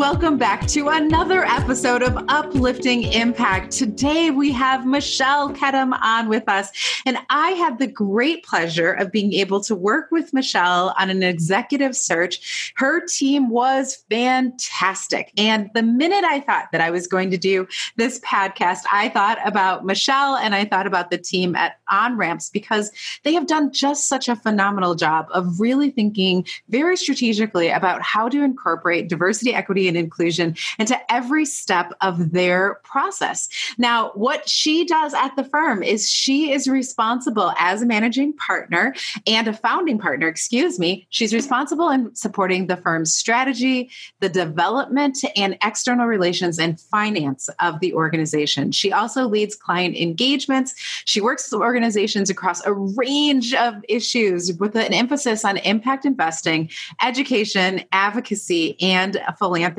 welcome 0.00 0.38
back 0.38 0.66
to 0.66 0.88
another 0.88 1.44
episode 1.44 2.02
of 2.02 2.16
Uplifting 2.28 3.02
Impact. 3.02 3.70
Today 3.70 4.30
we 4.30 4.50
have 4.50 4.86
Michelle 4.86 5.52
Kedem 5.52 5.92
on 6.00 6.30
with 6.30 6.48
us, 6.48 6.70
and 7.04 7.18
I 7.28 7.50
had 7.50 7.78
the 7.78 7.86
great 7.86 8.42
pleasure 8.42 8.92
of 8.92 9.12
being 9.12 9.34
able 9.34 9.60
to 9.60 9.74
work 9.74 10.10
with 10.10 10.32
Michelle 10.32 10.94
on 10.98 11.10
an 11.10 11.22
executive 11.22 11.94
search. 11.94 12.72
Her 12.76 13.04
team 13.04 13.50
was 13.50 14.02
fantastic. 14.08 15.32
And 15.36 15.68
the 15.74 15.82
minute 15.82 16.24
I 16.24 16.40
thought 16.40 16.72
that 16.72 16.80
I 16.80 16.90
was 16.90 17.06
going 17.06 17.30
to 17.32 17.36
do 17.36 17.68
this 17.96 18.20
podcast, 18.20 18.84
I 18.90 19.10
thought 19.10 19.36
about 19.46 19.84
Michelle 19.84 20.34
and 20.36 20.54
I 20.54 20.64
thought 20.64 20.86
about 20.86 21.10
the 21.10 21.18
team 21.18 21.54
at 21.54 21.78
On 21.90 22.16
Ramps 22.16 22.48
because 22.48 22.90
they 23.24 23.34
have 23.34 23.46
done 23.46 23.70
just 23.70 24.08
such 24.08 24.30
a 24.30 24.36
phenomenal 24.36 24.94
job 24.94 25.26
of 25.34 25.60
really 25.60 25.90
thinking 25.90 26.46
very 26.70 26.96
strategically 26.96 27.68
about 27.68 28.00
how 28.00 28.30
to 28.30 28.42
incorporate 28.42 29.10
diversity, 29.10 29.52
equity, 29.52 29.89
and 29.90 29.98
inclusion 29.98 30.56
into 30.78 30.96
every 31.12 31.44
step 31.44 31.92
of 32.00 32.32
their 32.32 32.80
process. 32.84 33.48
Now, 33.76 34.10
what 34.14 34.48
she 34.48 34.84
does 34.84 35.12
at 35.14 35.34
the 35.36 35.44
firm 35.44 35.82
is 35.82 36.08
she 36.08 36.52
is 36.52 36.68
responsible 36.68 37.52
as 37.58 37.82
a 37.82 37.86
managing 37.86 38.32
partner 38.34 38.94
and 39.26 39.48
a 39.48 39.52
founding 39.52 39.98
partner, 39.98 40.28
excuse 40.28 40.78
me. 40.78 41.06
She's 41.10 41.34
responsible 41.34 41.90
in 41.90 42.14
supporting 42.14 42.68
the 42.68 42.76
firm's 42.76 43.12
strategy, 43.12 43.90
the 44.20 44.28
development 44.28 45.18
and 45.36 45.58
external 45.62 46.06
relations 46.06 46.58
and 46.58 46.80
finance 46.80 47.48
of 47.58 47.80
the 47.80 47.92
organization. 47.92 48.70
She 48.70 48.92
also 48.92 49.26
leads 49.26 49.56
client 49.56 49.96
engagements. 49.96 50.74
She 51.04 51.20
works 51.20 51.50
with 51.50 51.60
organizations 51.60 52.30
across 52.30 52.64
a 52.64 52.72
range 52.72 53.54
of 53.54 53.74
issues 53.88 54.52
with 54.54 54.76
an 54.76 54.94
emphasis 54.94 55.44
on 55.44 55.56
impact 55.58 56.04
investing, 56.04 56.70
education, 57.02 57.82
advocacy, 57.90 58.80
and 58.80 59.20
philanthropy. 59.38 59.69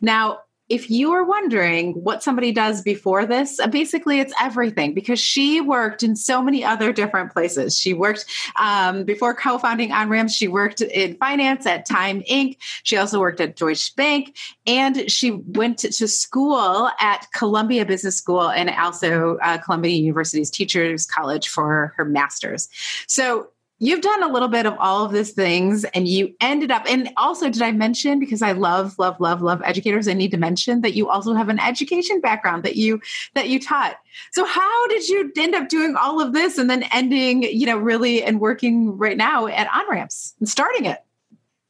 Now, 0.00 0.40
if 0.72 0.90
you 0.90 1.12
are 1.12 1.22
wondering 1.22 1.92
what 1.92 2.22
somebody 2.22 2.50
does 2.50 2.80
before 2.80 3.26
this, 3.26 3.60
uh, 3.60 3.66
basically 3.66 4.20
it's 4.20 4.32
everything 4.40 4.94
because 4.94 5.20
she 5.20 5.60
worked 5.60 6.02
in 6.02 6.16
so 6.16 6.40
many 6.40 6.64
other 6.64 6.94
different 6.94 7.30
places. 7.30 7.76
She 7.76 7.92
worked 7.92 8.24
um, 8.56 9.04
before 9.04 9.34
co 9.34 9.58
founding 9.58 9.92
On 9.92 10.08
Ramps, 10.08 10.32
she 10.32 10.48
worked 10.48 10.80
in 10.80 11.16
finance 11.16 11.66
at 11.66 11.84
Time 11.84 12.22
Inc. 12.22 12.56
She 12.84 12.96
also 12.96 13.20
worked 13.20 13.38
at 13.42 13.56
Deutsche 13.56 13.94
Bank 13.96 14.34
and 14.66 15.10
she 15.10 15.32
went 15.32 15.76
to, 15.80 15.92
to 15.92 16.08
school 16.08 16.88
at 17.00 17.26
Columbia 17.34 17.84
Business 17.84 18.16
School 18.16 18.48
and 18.48 18.70
also 18.70 19.36
uh, 19.42 19.58
Columbia 19.58 19.92
University's 19.92 20.50
Teachers 20.50 21.04
College 21.04 21.48
for 21.48 21.92
her 21.98 22.06
master's. 22.06 22.70
So 23.06 23.51
you've 23.82 24.00
done 24.00 24.22
a 24.22 24.28
little 24.28 24.48
bit 24.48 24.66
of 24.66 24.74
all 24.78 25.04
of 25.04 25.12
these 25.12 25.32
things 25.32 25.84
and 25.94 26.08
you 26.08 26.34
ended 26.40 26.70
up 26.70 26.84
and 26.88 27.10
also 27.16 27.50
did 27.50 27.62
i 27.62 27.72
mention 27.72 28.18
because 28.18 28.42
i 28.42 28.52
love 28.52 28.98
love 28.98 29.20
love 29.20 29.42
love 29.42 29.60
educators 29.64 30.08
i 30.08 30.12
need 30.12 30.30
to 30.30 30.36
mention 30.36 30.80
that 30.80 30.94
you 30.94 31.08
also 31.08 31.34
have 31.34 31.48
an 31.48 31.58
education 31.58 32.20
background 32.20 32.62
that 32.62 32.76
you 32.76 33.00
that 33.34 33.48
you 33.48 33.60
taught. 33.60 33.96
So 34.32 34.44
how 34.44 34.86
did 34.88 35.08
you 35.08 35.32
end 35.36 35.54
up 35.54 35.68
doing 35.68 35.96
all 35.96 36.20
of 36.20 36.32
this 36.32 36.58
and 36.58 36.68
then 36.68 36.84
ending 36.92 37.42
you 37.42 37.66
know 37.66 37.78
really 37.78 38.22
and 38.22 38.40
working 38.40 38.96
right 38.96 39.16
now 39.16 39.46
at 39.46 39.68
on 39.72 39.88
ramps 39.90 40.34
and 40.38 40.48
starting 40.48 40.86
it? 40.86 40.98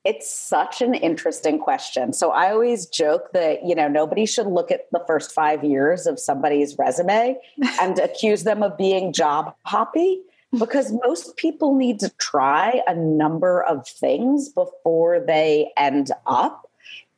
It's 0.04 0.28
such 0.28 0.82
an 0.82 0.94
interesting 0.94 1.60
question. 1.60 2.12
So 2.12 2.32
I 2.32 2.50
always 2.50 2.86
joke 2.86 3.30
that, 3.34 3.64
you 3.64 3.72
know, 3.76 3.86
nobody 3.86 4.26
should 4.26 4.48
look 4.48 4.72
at 4.72 4.90
the 4.90 5.00
first 5.06 5.30
five 5.30 5.62
years 5.62 6.08
of 6.08 6.18
somebody's 6.18 6.76
resume 6.76 7.36
and 7.80 8.00
accuse 8.00 8.42
them 8.42 8.64
of 8.64 8.76
being 8.76 9.12
job 9.12 9.54
hoppy 9.64 10.22
because 10.58 10.92
most 11.04 11.36
people 11.36 11.74
need 11.74 11.98
to 12.00 12.10
try 12.18 12.82
a 12.86 12.94
number 12.94 13.62
of 13.62 13.86
things 13.86 14.48
before 14.48 15.20
they 15.20 15.72
end 15.76 16.10
up 16.26 16.68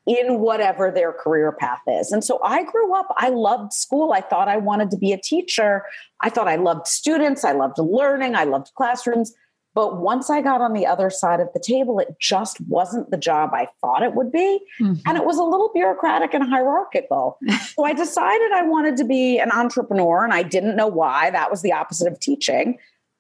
in 0.07 0.41
whatever 0.41 0.91
their 0.91 1.13
career 1.13 1.53
path 1.53 1.81
is. 1.89 2.13
And 2.13 2.23
so 2.23 2.39
I 2.45 2.63
grew 2.65 2.95
up, 2.95 3.15
I 3.17 3.31
loved 3.31 3.73
school. 3.73 4.13
I 4.13 4.21
thought 4.21 4.49
I 4.49 4.59
wanted 4.59 4.91
to 4.91 4.99
be 4.99 5.13
a 5.13 5.19
teacher. 5.19 5.83
I 6.21 6.29
thought 6.29 6.47
I 6.47 6.57
loved 6.57 6.87
students. 6.87 7.45
I 7.45 7.53
loved 7.53 7.79
learning. 7.79 8.35
I 8.35 8.45
loved 8.45 8.73
classrooms. 8.75 9.35
But 9.75 10.01
once 10.01 10.31
I 10.31 10.41
got 10.41 10.61
on 10.61 10.73
the 10.73 10.87
other 10.87 11.11
side 11.11 11.41
of 11.41 11.49
the 11.53 11.59
table, 11.59 11.99
it 11.99 12.15
just 12.21 12.61
wasn't 12.69 13.11
the 13.11 13.17
job 13.17 13.51
I 13.53 13.67
thought 13.81 14.05
it 14.05 14.15
would 14.15 14.31
be. 14.31 14.61
Mm-hmm. 14.81 15.01
And 15.05 15.19
it 15.19 15.25
was 15.25 15.37
a 15.37 15.43
little 15.43 15.71
bureaucratic 15.75 16.33
and 16.33 16.45
hierarchical. 16.45 17.39
so 17.75 17.85
I 17.85 17.93
decided 17.93 18.53
I 18.53 18.63
wanted 18.63 18.97
to 18.99 19.05
be 19.05 19.39
an 19.39 19.51
entrepreneur 19.51 20.23
and 20.23 20.33
I 20.33 20.45
didn't 20.45 20.77
know 20.77 20.87
why. 20.87 21.31
That 21.31 21.51
was 21.51 21.63
the 21.63 21.73
opposite 21.73 22.07
of 22.07 22.21
teaching. 22.21 22.79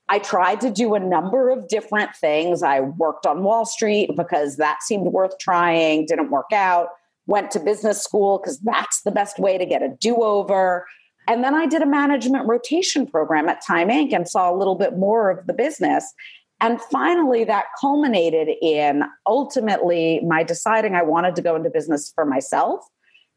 I 0.08 0.18
tried 0.18 0.60
to 0.60 0.70
do 0.70 0.94
a 0.94 1.00
number 1.00 1.50
of 1.50 1.68
different 1.68 2.14
things. 2.16 2.62
I 2.62 2.80
worked 2.80 3.26
on 3.26 3.42
Wall 3.42 3.64
Street 3.64 4.10
because 4.16 4.56
that 4.56 4.82
seemed 4.82 5.06
worth 5.06 5.38
trying, 5.38 6.06
didn't 6.06 6.30
work 6.30 6.52
out. 6.52 6.88
Went 7.26 7.50
to 7.52 7.60
business 7.60 8.02
school 8.02 8.38
because 8.38 8.60
that's 8.60 9.02
the 9.02 9.10
best 9.10 9.38
way 9.38 9.56
to 9.56 9.64
get 9.64 9.82
a 9.82 9.88
do 9.98 10.16
over. 10.16 10.86
And 11.26 11.42
then 11.42 11.54
I 11.54 11.66
did 11.66 11.80
a 11.80 11.86
management 11.86 12.46
rotation 12.46 13.06
program 13.06 13.48
at 13.48 13.64
Time 13.64 13.88
Inc. 13.88 14.12
and 14.12 14.28
saw 14.28 14.52
a 14.52 14.56
little 14.56 14.74
bit 14.74 14.98
more 14.98 15.30
of 15.30 15.46
the 15.46 15.54
business. 15.54 16.12
And 16.60 16.80
finally, 16.80 17.44
that 17.44 17.64
culminated 17.80 18.48
in 18.60 19.04
ultimately 19.26 20.20
my 20.20 20.42
deciding 20.42 20.94
I 20.94 21.02
wanted 21.02 21.34
to 21.36 21.42
go 21.42 21.56
into 21.56 21.70
business 21.70 22.12
for 22.14 22.26
myself. 22.26 22.84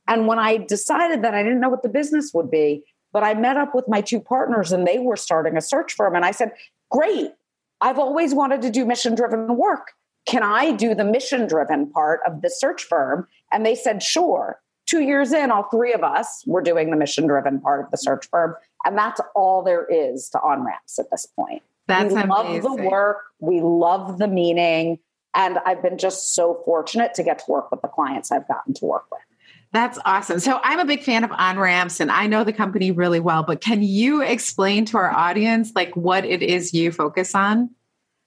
And 0.08 0.28
when 0.28 0.40
I 0.40 0.58
decided 0.58 1.24
that 1.24 1.34
I 1.34 1.44
didn't 1.44 1.60
know 1.60 1.70
what 1.70 1.84
the 1.84 1.90
business 1.90 2.32
would 2.34 2.52
be, 2.52 2.84
but 3.13 3.23
I 3.23 3.34
met 3.34 3.57
up 3.57 3.73
with 3.73 3.88
my 3.88 4.01
two 4.01 4.19
partners 4.19 4.72
and 4.72 4.85
they 4.85 5.00
were 5.00 5.16
starting 5.16 5.57
a 5.57 5.62
search 5.62 5.94
firm. 5.94 6.16
And 6.16 6.25
I 6.25 6.31
said, 6.31 6.51
Great, 6.90 7.31
I've 7.81 8.00
always 8.00 8.34
wanted 8.34 8.62
to 8.63 8.72
do 8.72 8.85
mission 8.85 9.16
driven 9.16 9.57
work. 9.57 9.91
Can 10.25 10.44
I 10.44 10.72
do 10.72 10.94
the 10.94 11.06
mission 11.06 11.47
driven 11.47 11.90
part 11.90 12.19
of 12.28 12.41
the 12.41 12.50
search 12.50 12.84
firm? 12.84 13.28
And 13.51 13.66
they 13.66 13.75
said, 13.75 14.03
Sure. 14.03 14.59
Two 14.85 15.01
years 15.01 15.34
in, 15.34 15.51
all 15.51 15.63
three 15.63 15.94
of 15.94 16.01
us 16.01 16.44
were 16.45 16.62
doing 16.62 16.91
the 16.91 16.95
mission 16.95 17.28
driven 17.28 17.59
part 17.59 17.84
of 17.84 17.91
the 17.91 17.97
search 17.97 18.29
firm. 18.29 18.56
And 18.85 18.97
that's 18.97 19.19
all 19.35 19.62
there 19.62 19.85
is 19.85 20.29
to 20.29 20.39
on 20.39 20.63
ramps 20.63 20.97
at 20.97 21.12
this 21.12 21.25
point. 21.25 21.62
That's 21.88 22.13
we 22.13 22.22
amazing. 22.22 22.29
love 22.29 22.63
the 22.63 22.84
work, 22.89 23.18
we 23.39 23.59
love 23.62 24.18
the 24.18 24.28
meaning. 24.28 25.00
And 25.35 25.59
I've 25.66 25.81
been 25.81 25.97
just 25.97 26.34
so 26.34 26.62
fortunate 26.66 27.13
to 27.16 27.24
get 27.24 27.39
to 27.39 27.45
work 27.51 27.69
with 27.69 27.81
the 27.81 27.88
clients 27.88 28.31
I've 28.31 28.47
gotten 28.47 28.74
to 28.75 28.85
work 28.85 29.06
with. 29.12 29.22
That's 29.74 30.00
awesome. 30.06 30.40
So 30.40 30.60
I'm 30.64 30.80
a 30.80 30.86
big 30.86 31.04
fan 31.04 31.24
of 31.24 31.32
On 31.32 31.60
Ramps 31.60 32.00
and 32.00 32.12
I 32.12 32.28
know 32.28 32.44
the 32.44 32.54
company 32.54 32.92
really 32.92 33.20
well, 33.20 33.44
but 33.44 33.62
can 33.62 33.84
you 33.84 34.22
explain 34.22 34.86
to 34.86 34.98
our 34.98 35.12
audience 35.12 35.74
like 35.76 35.96
what 35.96 36.26
it 36.26 36.42
is 36.42 36.74
you 36.74 36.92
focus 36.92 37.36
on? 37.36 37.70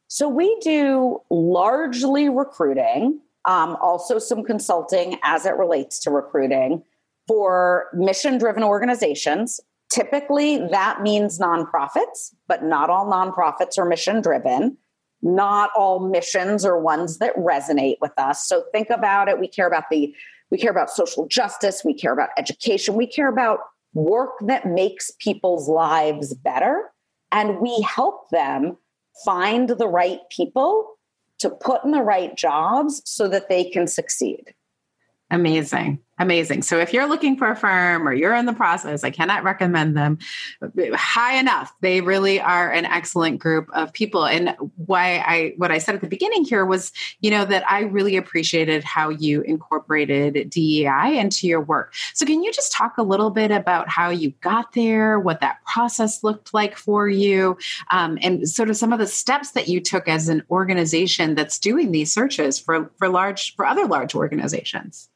So 0.09 0.28
we 0.28 0.59
do 0.61 1.21
largely 1.31 2.28
recruiting, 2.28 3.21
um, 3.47 3.77
also 3.81 4.19
some 4.19 4.45
consulting 4.45 5.19
as 5.23 5.47
it 5.47 5.56
relates 5.56 5.99
to 6.01 6.11
recruiting 6.11 6.83
for 7.27 7.87
mission 7.95 8.37
driven 8.37 8.65
organizations. 8.65 9.61
Typically, 9.91 10.59
that 10.69 11.01
means 11.01 11.39
nonprofits, 11.39 12.34
but 12.49 12.65
not 12.65 12.91
all 12.91 13.07
nonprofits 13.07 13.78
are 13.78 13.84
mission 13.84 14.21
driven. 14.21 14.77
Not 15.22 15.71
all 15.77 16.09
missions 16.09 16.65
are 16.65 16.78
ones 16.78 17.19
that 17.19 17.37
resonate 17.37 17.97
with 18.01 18.12
us. 18.19 18.47
So 18.47 18.65
think 18.72 18.91
about 18.91 19.28
it. 19.28 19.39
We 19.39 19.49
care 19.49 19.67
about 19.67 19.84
the 19.91 20.15
we 20.50 20.59
care 20.59 20.71
about 20.71 20.91
social 20.91 21.27
justice. 21.27 21.83
We 21.84 21.94
care 21.94 22.12
about 22.12 22.31
education. 22.37 22.94
We 22.94 23.06
care 23.06 23.28
about 23.28 23.61
work 23.94 24.31
that 24.47 24.66
makes 24.66 25.11
people's 25.19 25.69
lives 25.69 26.34
better. 26.34 26.91
And 27.33 27.61
we 27.61 27.81
help 27.83 28.31
them 28.31 28.77
find 29.25 29.69
the 29.69 29.89
right 29.89 30.21
people 30.31 30.94
to 31.39 31.50
put 31.50 31.84
in 31.84 31.93
the 31.93 32.03
right 32.03 32.37
jobs 32.37 33.03
so 33.05 33.28
that 33.28 33.49
they 33.49 33.65
can 33.65 33.87
succeed. 33.87 34.55
Amazing. 35.31 36.00
Amazing. 36.20 36.60
So 36.60 36.78
if 36.78 36.92
you're 36.92 37.08
looking 37.08 37.38
for 37.38 37.50
a 37.50 37.56
firm 37.56 38.06
or 38.06 38.12
you're 38.12 38.34
in 38.34 38.44
the 38.44 38.53
process, 38.53 39.04
I 39.04 39.10
cannot 39.10 39.42
recommend 39.42 39.97
them 39.97 40.19
high 40.92 41.36
enough. 41.36 41.72
They 41.81 42.03
really 42.03 42.38
are 42.38 42.71
an 42.71 42.84
excellent 42.84 43.39
group 43.39 43.71
of 43.72 43.91
people. 43.95 44.27
And 44.27 44.54
why 44.77 45.24
I 45.27 45.54
what 45.56 45.72
I 45.72 45.78
said 45.78 45.95
at 45.95 46.03
the 46.03 46.09
beginning 46.09 46.45
here 46.45 46.66
was, 46.66 46.92
you 47.21 47.30
know, 47.30 47.47
that 47.47 47.65
I 47.71 47.84
really 47.84 48.18
appreciated 48.18 48.84
how 48.84 49.09
you 49.09 49.41
incorporated 49.41 50.50
DEI 50.50 51.18
into 51.18 51.48
your 51.48 51.62
work. 51.62 51.95
So 52.12 52.27
can 52.27 52.42
you 52.42 52.53
just 52.53 52.71
talk 52.71 52.98
a 52.98 53.03
little 53.03 53.30
bit 53.30 53.50
about 53.50 53.89
how 53.89 54.10
you 54.10 54.34
got 54.42 54.74
there, 54.74 55.18
what 55.18 55.41
that 55.41 55.65
process 55.65 56.22
looked 56.22 56.53
like 56.53 56.77
for 56.77 57.09
you, 57.09 57.56
um, 57.92 58.18
and 58.21 58.47
sort 58.47 58.68
of 58.68 58.77
some 58.77 58.92
of 58.92 58.98
the 58.98 59.06
steps 59.06 59.53
that 59.53 59.68
you 59.68 59.80
took 59.80 60.06
as 60.06 60.28
an 60.28 60.42
organization 60.50 61.34
that's 61.34 61.59
doing 61.59 61.92
these 61.92 62.12
searches 62.12 62.59
for 62.59 62.91
for 62.98 63.09
large 63.09 63.56
for 63.56 63.65
other 63.65 63.86
large 63.86 64.15
organizations? 64.15 65.09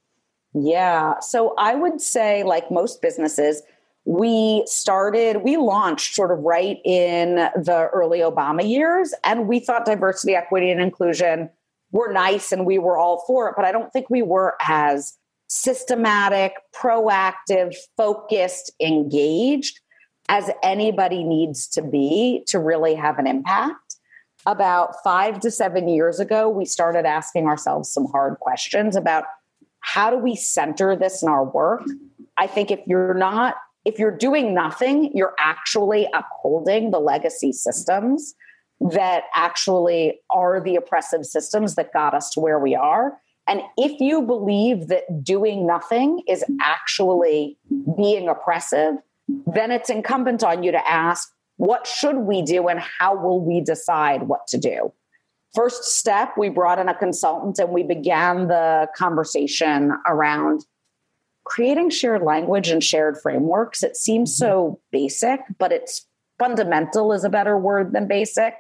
Yeah. 0.55 1.19
So 1.21 1.55
I 1.59 1.75
would 1.75 2.01
say, 2.01 2.45
like 2.45 2.71
most 2.71 3.03
businesses, 3.03 3.63
we 4.05 4.63
started, 4.67 5.39
we 5.39 5.57
launched 5.57 6.15
sort 6.15 6.31
of 6.31 6.39
right 6.41 6.79
in 6.85 7.37
the 7.37 7.89
early 7.93 8.21
Obama 8.21 8.69
years, 8.69 9.15
and 9.25 9.49
we 9.49 9.59
thought 9.61 9.85
diversity, 9.85 10.35
equity, 10.35 10.71
and 10.71 10.81
inclusion 10.81 11.51
were 11.91 12.13
nice 12.13 12.53
and 12.53 12.67
we 12.67 12.79
were 12.79 12.99
all 12.99 13.25
for 13.27 13.49
it. 13.49 13.55
But 13.57 13.65
I 13.65 13.73
don't 13.73 13.93
think 13.93 14.11
we 14.11 14.23
were 14.23 14.57
as 14.67 15.17
systematic, 15.49 16.55
proactive, 16.75 17.75
focused, 17.97 18.73
engaged 18.81 19.81
as 20.29 20.51
anybody 20.63 21.23
needs 21.23 21.69
to 21.69 21.83
be 21.83 22.43
to 22.49 22.59
really 22.59 22.95
have 22.95 23.19
an 23.19 23.27
impact. 23.27 23.97
About 24.47 24.97
five 25.03 25.41
to 25.41 25.51
seven 25.51 25.89
years 25.89 26.21
ago, 26.21 26.49
we 26.49 26.65
started 26.65 27.07
asking 27.07 27.47
ourselves 27.47 27.91
some 27.91 28.07
hard 28.07 28.39
questions 28.41 28.97
about 28.97 29.25
how 29.85 30.09
do 30.09 30.17
we 30.17 30.35
center 30.35 30.97
this 30.97 31.23
in 31.23 31.29
our 31.29 31.45
work? 31.45 31.83
I 32.39 32.47
think 32.47 32.71
if 32.71 32.81
you're 32.87 33.13
not, 33.13 33.57
if 33.85 33.99
you're 33.99 34.17
doing 34.17 34.55
nothing, 34.55 35.11
you're 35.15 35.35
actually 35.39 36.09
upholding 36.15 36.91
the 36.91 36.99
legacy 36.99 37.53
systems 37.53 38.35
that 38.81 39.25
actually 39.35 40.21
are 40.31 40.59
the 40.59 40.77
oppressive 40.77 41.27
systems 41.27 41.75
that 41.75 41.93
got 41.93 42.15
us 42.15 42.31
to 42.31 42.41
where 42.41 42.59
we 42.59 42.75
are. 42.75 43.19
And 43.47 43.61
if 43.77 44.01
you 44.01 44.23
believe 44.23 44.89
that 44.89 45.23
doing 45.23 45.67
nothing 45.67 46.23
is 46.27 46.43
actually 46.63 47.59
being 47.95 48.27
oppressive, 48.27 48.95
then 49.55 49.71
it's 49.71 49.91
incumbent 49.91 50.43
on 50.43 50.63
you 50.63 50.73
to 50.73 50.91
ask, 50.91 51.31
what 51.57 51.87
should 51.87 52.17
we 52.17 52.41
do 52.41 52.69
and 52.69 52.81
how 52.81 53.15
will 53.15 53.45
we 53.45 53.61
decide 53.61 54.23
what 54.23 54.47
to 54.47 54.57
do? 54.57 54.95
First 55.55 55.85
step, 55.85 56.35
we 56.37 56.49
brought 56.49 56.79
in 56.79 56.89
a 56.89 56.95
consultant 56.95 57.59
and 57.59 57.71
we 57.71 57.85
began 57.85 58.49
the 58.49 58.89
conversation 58.97 59.93
around 60.07 60.65
creating 61.45 61.91
shared 61.91 62.23
language 62.23 62.69
and 62.69 62.83
shared 62.83 63.19
frameworks. 63.23 63.83
It 63.83 63.97
seems 63.97 64.33
mm-hmm. 64.33 64.45
so 64.45 64.81
basic, 64.91 65.41
but 65.59 65.71
it's 65.71 66.07
fundamental 66.39 67.13
is 67.13 67.23
a 67.23 67.29
better 67.29 67.57
word 67.57 67.93
than 67.93 68.09
basic. 68.09 68.55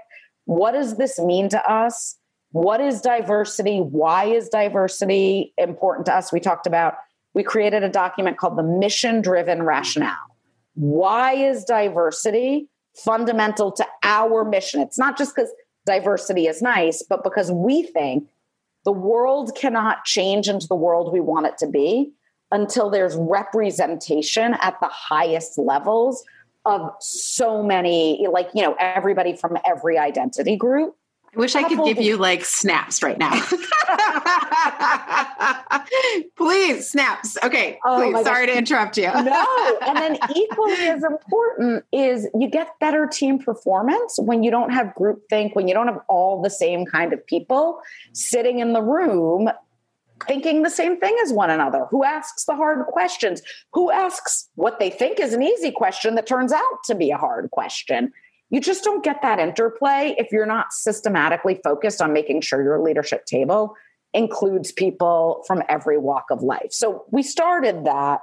What 0.45 0.73
does 0.73 0.97
this 0.97 1.19
mean 1.19 1.49
to 1.49 1.71
us? 1.71 2.17
What 2.53 2.81
is 2.81 3.01
diversity? 3.01 3.79
Why 3.79 4.27
is 4.27 4.49
diversity 4.49 5.53
important 5.59 6.07
to 6.07 6.15
us? 6.15 6.33
We 6.33 6.39
talked 6.39 6.69
about, 6.69 6.95
we 7.33 7.43
created 7.43 7.83
a 7.83 7.89
document 7.89 8.39
called 8.39 8.57
the 8.57 8.63
mission 8.63 9.21
driven 9.23 9.65
rationale. 9.65 10.15
Why 10.75 11.33
is 11.33 11.65
diversity 11.65 12.69
fundamental 12.95 13.73
to 13.73 13.87
our 14.05 14.45
mission? 14.45 14.81
It's 14.81 14.99
not 14.99 15.19
just 15.19 15.35
because 15.35 15.51
diversity 15.87 16.47
is 16.47 16.63
nice, 16.63 17.03
but 17.03 17.23
because 17.23 17.51
we 17.53 17.83
think 17.83 18.29
the 18.85 18.93
world 18.93 19.57
cannot 19.57 20.05
change 20.05 20.49
into 20.49 20.67
the 20.67 20.75
world 20.75 21.13
we 21.13 21.21
want 21.21 21.47
it 21.47 21.59
to 21.59 21.67
be 21.67 22.13
until 22.53 22.91
there's 22.91 23.17
representation 23.17 24.55
at 24.61 24.79
the 24.81 24.89
highest 24.89 25.59
levels 25.59 26.25
of 26.65 26.91
so 27.01 27.63
many, 27.63 28.27
like, 28.31 28.49
you 28.55 28.63
know, 28.63 28.77
everybody 28.79 29.37
from 29.37 29.59
every 29.67 29.99
identity 29.99 30.57
group. 30.57 30.97
I 31.35 31.41
wish 31.41 31.57
I 31.57 31.69
could 31.69 31.85
give 31.85 32.01
you 32.01 32.17
like 32.17 32.45
snaps 32.45 33.03
right 33.03 33.19
now. 33.19 33.31
please, 36.37 36.89
snaps. 36.89 37.37
Okay, 37.43 37.79
oh 37.85 37.97
please. 37.97 38.25
Sorry 38.25 38.47
gosh. 38.47 38.55
to 38.55 38.59
interrupt 38.59 38.97
you. 38.97 39.05
no, 39.05 39.79
and 39.83 39.97
then 39.97 40.19
equally 40.37 40.89
as 40.89 41.03
important 41.03 41.85
is 41.93 42.29
you 42.35 42.49
get 42.49 42.79
better 42.79 43.07
team 43.07 43.39
performance 43.39 44.19
when 44.19 44.45
you 44.45 44.51
don't 44.51 44.73
have 44.73 44.95
group 44.95 45.23
think, 45.29 45.57
when 45.57 45.67
you 45.67 45.75
don't 45.75 45.89
have 45.89 46.01
all 46.09 46.41
the 46.41 46.51
same 46.51 46.87
kind 46.87 47.13
of 47.13 47.27
people 47.27 47.81
sitting 48.13 48.61
in 48.61 48.73
the 48.73 48.83
room 48.83 49.51
thinking 50.29 50.63
the 50.63 50.71
same 50.71 50.99
thing 50.99 51.17
as 51.23 51.33
one 51.33 51.51
another? 51.51 51.87
Who 51.91 52.05
asks 52.05 52.45
the 52.45 52.55
hard 52.55 52.87
questions? 52.87 53.43
Who 53.73 53.91
asks 53.91 54.49
what 54.55 54.79
they 54.79 54.91
think 54.91 55.19
is 55.19 55.35
an 55.35 55.43
easy 55.43 55.71
question 55.71 56.15
that 56.15 56.27
turns 56.27 56.53
out 56.53 56.85
to 56.85 56.95
be 56.95 57.11
a 57.11 57.19
hard 57.19 57.51
question? 57.51 58.13
You 58.55 58.61
just 58.61 58.85
don't 58.85 59.03
get 59.03 59.21
that 59.23 59.41
interplay 59.41 60.15
if 60.17 60.31
you're 60.31 60.47
not 60.47 60.73
systematically 60.73 61.61
focused 61.65 62.01
on 62.01 62.13
making 62.13 62.43
sure 62.43 62.63
your 62.63 62.81
leadership 62.81 63.27
table 63.27 63.75
includes 64.13 64.71
people 64.71 65.43
from 65.45 65.65
every 65.69 65.99
walk 65.99 66.27
of 66.31 66.41
life. 66.41 66.69
So 66.71 67.05
we 67.11 67.25
started 67.25 67.85
that 67.85 68.21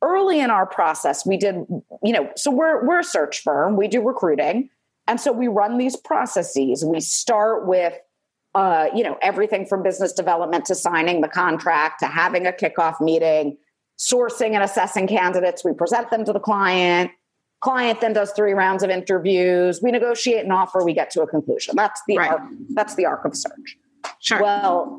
early 0.00 0.38
in 0.38 0.52
our 0.52 0.66
process. 0.66 1.26
We 1.26 1.36
did, 1.36 1.56
you 2.00 2.12
know, 2.12 2.30
so 2.36 2.52
we're 2.52 2.86
we're 2.86 3.00
a 3.00 3.04
search 3.04 3.40
firm, 3.40 3.76
we 3.76 3.88
do 3.88 4.00
recruiting. 4.00 4.70
And 5.08 5.20
so 5.20 5.32
we 5.32 5.48
run 5.48 5.78
these 5.78 5.96
processes. 5.96 6.84
We 6.84 7.00
start 7.00 7.66
with 7.66 7.98
uh, 8.54 8.86
you 8.94 9.02
know, 9.02 9.18
everything 9.20 9.66
from 9.66 9.82
business 9.82 10.12
development 10.12 10.64
to 10.66 10.76
signing 10.76 11.22
the 11.22 11.28
contract 11.28 11.98
to 12.00 12.06
having 12.06 12.46
a 12.46 12.52
kickoff 12.52 13.00
meeting, 13.00 13.56
sourcing 13.98 14.52
and 14.52 14.62
assessing 14.62 15.08
candidates. 15.08 15.64
We 15.64 15.72
present 15.72 16.08
them 16.10 16.24
to 16.26 16.32
the 16.32 16.38
client. 16.38 17.10
Client 17.62 18.00
then 18.00 18.12
does 18.12 18.32
three 18.32 18.52
rounds 18.52 18.82
of 18.82 18.90
interviews. 18.90 19.80
We 19.82 19.90
negotiate 19.90 20.44
an 20.44 20.50
offer. 20.50 20.84
We 20.84 20.92
get 20.92 21.10
to 21.12 21.22
a 21.22 21.26
conclusion. 21.26 21.74
That's 21.76 22.02
the 22.08 22.18
right. 22.18 22.30
arc, 22.30 22.42
that's 22.70 22.96
the 22.96 23.06
arc 23.06 23.24
of 23.24 23.36
search. 23.36 23.78
Sure. 24.18 24.42
Well, 24.42 24.98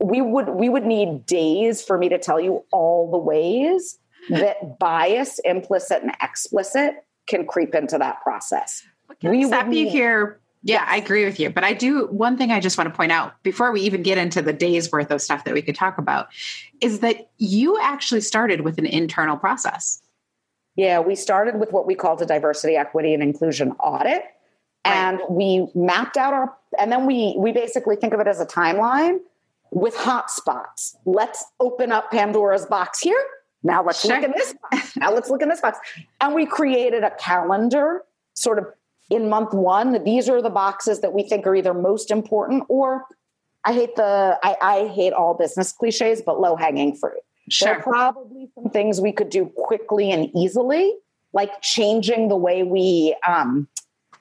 we 0.00 0.22
would 0.22 0.48
we 0.48 0.68
would 0.68 0.86
need 0.86 1.26
days 1.26 1.82
for 1.82 1.98
me 1.98 2.08
to 2.08 2.18
tell 2.18 2.40
you 2.40 2.64
all 2.72 3.10
the 3.10 3.18
ways 3.18 3.98
that 4.30 4.78
bias, 4.78 5.38
implicit 5.40 6.02
and 6.02 6.12
explicit, 6.22 6.94
can 7.26 7.46
creep 7.46 7.74
into 7.74 7.98
that 7.98 8.22
process. 8.22 8.82
can 9.20 9.30
We 9.30 9.44
need, 9.44 9.84
you 9.84 9.90
here 9.90 10.40
yeah, 10.62 10.84
I 10.88 10.96
agree 10.96 11.24
with 11.24 11.38
you. 11.38 11.50
But 11.50 11.64
I 11.64 11.72
do 11.72 12.06
one 12.06 12.36
thing 12.36 12.50
I 12.50 12.60
just 12.60 12.76
want 12.76 12.90
to 12.90 12.96
point 12.96 13.12
out 13.12 13.40
before 13.42 13.70
we 13.70 13.80
even 13.82 14.02
get 14.02 14.18
into 14.18 14.42
the 14.42 14.52
days 14.52 14.90
worth 14.90 15.10
of 15.10 15.22
stuff 15.22 15.44
that 15.44 15.54
we 15.54 15.62
could 15.62 15.76
talk 15.76 15.98
about 15.98 16.28
is 16.80 17.00
that 17.00 17.30
you 17.38 17.78
actually 17.80 18.20
started 18.22 18.62
with 18.62 18.78
an 18.78 18.86
internal 18.86 19.36
process. 19.36 20.02
Yeah, 20.78 21.00
we 21.00 21.16
started 21.16 21.58
with 21.58 21.72
what 21.72 21.88
we 21.88 21.96
called 21.96 22.22
a 22.22 22.24
diversity, 22.24 22.76
equity, 22.76 23.12
and 23.12 23.20
inclusion 23.20 23.72
audit. 23.80 24.22
Right. 24.22 24.22
And 24.84 25.20
we 25.28 25.66
mapped 25.74 26.16
out 26.16 26.32
our 26.32 26.56
and 26.78 26.92
then 26.92 27.04
we 27.04 27.34
we 27.36 27.50
basically 27.50 27.96
think 27.96 28.14
of 28.14 28.20
it 28.20 28.28
as 28.28 28.40
a 28.40 28.46
timeline 28.46 29.18
with 29.72 29.96
hotspots. 29.96 30.94
Let's 31.04 31.44
open 31.58 31.90
up 31.90 32.12
Pandora's 32.12 32.64
box 32.64 33.00
here. 33.00 33.20
Now 33.64 33.82
let's 33.82 34.02
sure. 34.02 34.14
look 34.14 34.24
in 34.24 34.30
this. 34.30 34.54
Box. 34.70 34.96
Now 34.96 35.12
let's 35.12 35.28
look 35.28 35.42
in 35.42 35.48
this 35.48 35.60
box. 35.60 35.80
And 36.20 36.32
we 36.32 36.46
created 36.46 37.02
a 37.02 37.10
calendar 37.10 38.04
sort 38.34 38.60
of 38.60 38.66
in 39.10 39.28
month 39.28 39.52
one, 39.52 40.04
these 40.04 40.28
are 40.28 40.40
the 40.40 40.50
boxes 40.50 41.00
that 41.00 41.12
we 41.12 41.24
think 41.24 41.44
are 41.44 41.56
either 41.56 41.74
most 41.74 42.12
important 42.12 42.62
or 42.68 43.04
I 43.64 43.72
hate 43.72 43.96
the 43.96 44.38
I, 44.44 44.56
I 44.62 44.86
hate 44.86 45.12
all 45.12 45.34
business 45.34 45.72
cliches, 45.72 46.22
but 46.24 46.40
low 46.40 46.54
hanging 46.54 46.94
fruit. 46.94 47.18
Sure. 47.50 47.68
There 47.68 47.78
are 47.78 47.82
probably 47.82 48.50
some 48.54 48.70
things 48.70 49.00
we 49.00 49.12
could 49.12 49.30
do 49.30 49.46
quickly 49.56 50.10
and 50.10 50.30
easily, 50.36 50.94
like 51.32 51.62
changing 51.62 52.28
the 52.28 52.36
way 52.36 52.62
we 52.62 53.16
um, 53.26 53.68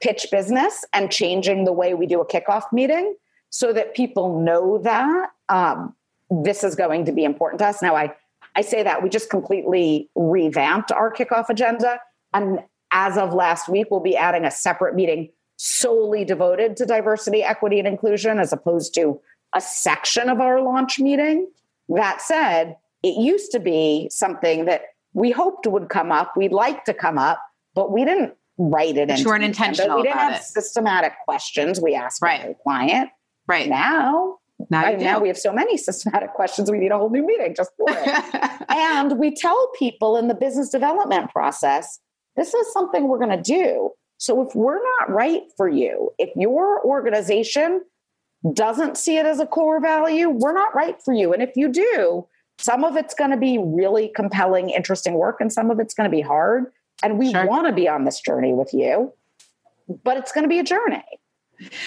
pitch 0.02 0.28
business 0.32 0.86
and 0.94 1.12
changing 1.12 1.66
the 1.66 1.74
way 1.74 1.94
we 1.94 2.06
do 2.06 2.22
a 2.22 2.26
kickoff 2.26 2.72
meeting 2.72 3.16
so 3.50 3.74
that 3.74 3.96
people 3.96 4.40
know 4.42 4.78
that 4.80 5.32
um, 5.50 5.96
this 6.30 6.64
is 6.64 6.76
going 6.76 7.06
to 7.06 7.12
be 7.12 7.24
important 7.24 7.60
to 7.60 7.66
us. 7.66 7.82
Now, 7.82 7.96
I, 7.96 8.14
I 8.56 8.62
say 8.62 8.84
that 8.84 9.02
we 9.02 9.10
just 9.10 9.30
completely 9.30 10.10
revamped 10.16 10.92
our 10.92 11.14
kickoff 11.14 11.50
agenda. 11.50 12.00
And 12.34 12.60
as 12.92 13.18
of 13.18 13.34
last 13.34 13.70
week, 13.70 13.88
we'll 13.90 14.00
be 14.00 14.18
adding 14.18 14.46
a 14.46 14.52
separate 14.52 14.96
meeting 14.96 15.30
solely 15.58 16.24
devoted 16.24 16.78
to 16.78 16.86
diversity, 16.86 17.44
equity, 17.44 17.80
and 17.80 17.88
inclusion 17.88 18.40
as 18.40 18.54
opposed 18.54 18.94
to 18.94 19.20
a 19.56 19.62
section 19.62 20.30
of 20.30 20.40
our 20.40 20.62
launch 20.62 21.00
meeting. 21.00 21.50
That 21.90 22.22
said, 22.22 22.78
it 23.08 23.22
used 23.22 23.52
to 23.52 23.60
be 23.60 24.10
something 24.12 24.66
that 24.66 24.82
we 25.14 25.32
hoped 25.32 25.68
would 25.68 25.90
come 25.90 26.12
up, 26.12 26.34
we'd 26.36 26.52
like 26.52 26.84
to 26.86 26.94
come 26.94 27.18
up, 27.18 27.42
but 27.74 27.92
we 27.92 28.06
didn't 28.06 28.34
write 28.58 28.98
it. 28.98 29.10
in. 29.10 29.26
weren't 29.26 29.44
intentional. 29.44 29.98
We 29.98 30.04
didn't 30.04 30.18
have 30.18 30.36
it. 30.36 30.44
systematic 30.44 31.14
questions 31.26 31.80
we 31.80 31.96
asked 31.96 32.22
right. 32.22 32.48
the 32.48 32.56
client. 32.64 33.10
Right 33.48 33.70
now, 33.70 34.38
now, 34.70 34.84
right 34.84 35.00
now 35.00 35.20
we 35.20 35.28
have 35.28 35.38
so 35.38 35.54
many 35.54 35.78
systematic 35.78 36.34
questions. 36.34 36.70
We 36.70 36.80
need 36.80 36.92
a 36.92 36.98
whole 36.98 37.10
new 37.10 37.26
meeting 37.26 37.54
just 37.56 37.72
for 37.78 37.88
it. 37.90 38.66
and 38.70 39.18
we 39.18 39.34
tell 39.34 39.72
people 39.78 40.18
in 40.18 40.28
the 40.28 40.36
business 40.36 40.70
development 40.70 41.32
process 41.32 42.00
this 42.36 42.54
is 42.54 42.72
something 42.72 43.08
we're 43.08 43.18
going 43.18 43.36
to 43.36 43.42
do. 43.42 43.92
So 44.18 44.42
if 44.48 44.56
we're 44.56 44.82
not 44.82 45.10
right 45.10 45.42
for 45.58 45.68
you, 45.68 46.12
if 46.20 46.30
your 46.36 46.84
organization 46.86 47.82
doesn't 48.54 48.98
see 48.98 49.18
it 49.18 49.26
as 49.26 49.40
a 49.40 49.48
core 49.48 49.82
value, 49.82 50.30
we're 50.30 50.54
not 50.54 50.76
right 50.76 50.96
for 51.04 51.14
you. 51.14 51.34
And 51.34 51.42
if 51.42 51.56
you 51.56 51.68
do, 51.68 52.28
some 52.58 52.84
of 52.84 52.96
it's 52.96 53.14
going 53.14 53.32
to 53.32 53.38
be 53.38 53.58
really 53.58 54.10
compelling, 54.16 54.70
interesting 54.70 55.14
work, 55.14 55.38
and 55.40 55.52
some 55.52 55.70
of 55.72 55.80
it's 55.80 55.94
going 55.94 56.10
to 56.10 56.16
be 56.16 56.22
hard. 56.22 56.66
And 57.04 57.20
we 57.20 57.32
sure. 57.32 57.46
want 57.46 57.68
to 57.68 57.74
be 57.74 57.88
on 57.88 58.06
this 58.06 58.20
journey 58.20 58.54
with 58.54 58.74
you, 58.74 59.14
but 60.04 60.18
it's 60.18 60.32
going 60.32 60.44
to 60.44 60.50
be 60.50 60.60
a 60.60 60.64
journey. 60.64 61.04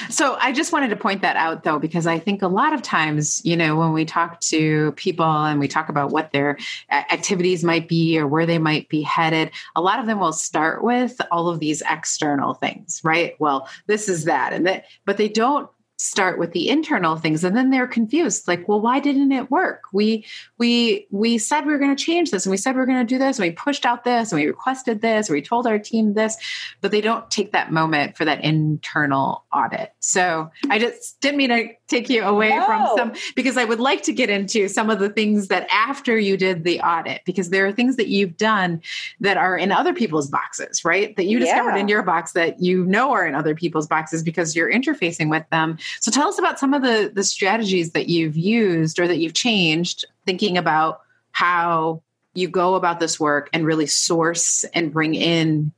So 0.09 0.37
I 0.41 0.53
just 0.53 0.73
wanted 0.73 0.89
to 0.89 0.97
point 0.97 1.23
that 1.23 1.37
out 1.37 1.62
though, 1.62 1.79
because 1.79 2.07
I 2.07 2.19
think 2.19 2.43
a 2.43 2.49
lot 2.49 2.73
of 2.73 2.83
times, 2.83 3.41
you 3.45 3.57
know, 3.57 3.77
when 3.77 3.93
we 3.93 4.05
talk 4.05 4.41
to 4.41 4.91
people 4.93 5.25
and 5.25 5.61
we 5.61 5.69
talk 5.69 5.89
about 5.89 6.11
what 6.11 6.33
their 6.33 6.59
activities 6.91 7.62
might 7.62 7.89
be 7.89 8.19
or 8.19 8.27
where 8.27 8.47
they 8.47 8.59
might 8.59 8.89
be 8.89 9.03
headed, 9.03 9.53
a 9.77 9.81
lot 9.81 10.00
of 10.00 10.07
them 10.07 10.19
will 10.19 10.33
start 10.33 10.83
with 10.83 11.21
all 11.31 11.49
of 11.49 11.61
these 11.61 11.83
external 11.89 12.55
things, 12.55 13.00
right? 13.05 13.35
Well, 13.39 13.69
this 13.87 14.09
is 14.09 14.25
that 14.25 14.53
and 14.53 14.67
that, 14.67 14.87
but 15.05 15.19
they 15.19 15.29
don't 15.29 15.71
start 16.00 16.38
with 16.38 16.52
the 16.52 16.71
internal 16.71 17.16
things 17.16 17.45
and 17.45 17.54
then 17.54 17.69
they're 17.69 17.87
confused 17.87 18.49
like 18.49 18.66
well 18.66 18.80
why 18.80 18.99
didn't 18.99 19.33
it 19.33 19.50
work 19.50 19.83
we 19.92 20.25
we 20.57 21.07
we 21.11 21.37
said 21.37 21.66
we 21.66 21.73
were 21.73 21.78
going 21.78 21.95
to 21.95 22.04
change 22.04 22.30
this 22.30 22.47
and 22.47 22.50
we 22.50 22.57
said 22.57 22.75
we 22.75 22.80
are 22.80 22.87
going 22.87 23.07
to 23.07 23.14
do 23.14 23.19
this 23.19 23.38
and 23.38 23.47
we 23.47 23.52
pushed 23.52 23.85
out 23.85 24.02
this 24.02 24.33
and 24.33 24.40
we 24.40 24.47
requested 24.47 25.02
this 25.02 25.28
and 25.28 25.35
we 25.35 25.42
told 25.42 25.66
our 25.66 25.78
team 25.78 26.14
this 26.14 26.38
but 26.80 26.90
they 26.90 27.02
don't 27.02 27.30
take 27.30 27.52
that 27.52 27.71
moment 27.71 28.16
for 28.16 28.25
that 28.25 28.42
internal 28.42 29.45
audit 29.52 29.92
so 30.00 30.50
i 30.71 30.78
just 30.78 31.21
didn't 31.21 31.37
mean 31.37 31.50
to 31.50 31.69
take 31.87 32.09
you 32.09 32.23
away 32.23 32.49
no. 32.49 32.64
from 32.64 32.97
some 32.97 33.12
because 33.37 33.59
i 33.59 33.64
would 33.64 33.78
like 33.78 34.02
to 34.02 34.12
get 34.14 34.30
into 34.30 34.69
some 34.69 34.88
of 34.88 35.00
the 35.00 35.11
things 35.11 35.49
that 35.49 35.69
after 35.71 36.19
you 36.19 36.35
did 36.35 36.64
the 36.64 36.80
audit 36.80 37.21
because 37.26 37.50
there 37.50 37.66
are 37.66 37.73
things 37.73 37.97
that 37.97 38.09
you've 38.09 38.38
done 38.38 38.80
that 39.21 39.37
are 39.37 39.54
in 39.54 39.71
other 39.71 39.92
people's 39.92 40.30
boxes 40.30 40.83
right 40.83 41.14
that 41.16 41.26
you 41.26 41.38
discovered 41.38 41.75
yeah. 41.75 41.80
in 41.80 41.88
your 41.88 42.02
box 42.02 42.33
that 42.33 42.59
you 42.59 42.87
know 42.87 43.12
are 43.12 43.26
in 43.26 43.35
other 43.35 43.54
people's 43.54 43.87
boxes 43.87 44.23
because 44.23 44.57
you're 44.57 44.73
interfacing 44.73 45.28
with 45.28 45.45
them 45.50 45.76
So 46.01 46.11
tell 46.11 46.29
us 46.29 46.39
about 46.39 46.59
some 46.59 46.75
of 46.75 46.83
the 46.83 47.11
the 47.13 47.25
strategies 47.25 47.93
that 47.93 48.09
you've 48.09 48.37
used 48.37 48.99
or 48.99 49.09
that 49.09 49.19
you've 49.19 49.35
changed 49.35 50.05
thinking 50.27 50.57
about 50.57 51.01
how 51.33 52.03
you 52.35 52.49
go 52.49 52.75
about 52.75 53.01
this 53.01 53.19
work 53.19 53.51
and 53.53 53.67
really 53.67 53.87
source 53.87 54.65
and 54.75 54.93
bring 54.93 55.15
in 55.15 55.73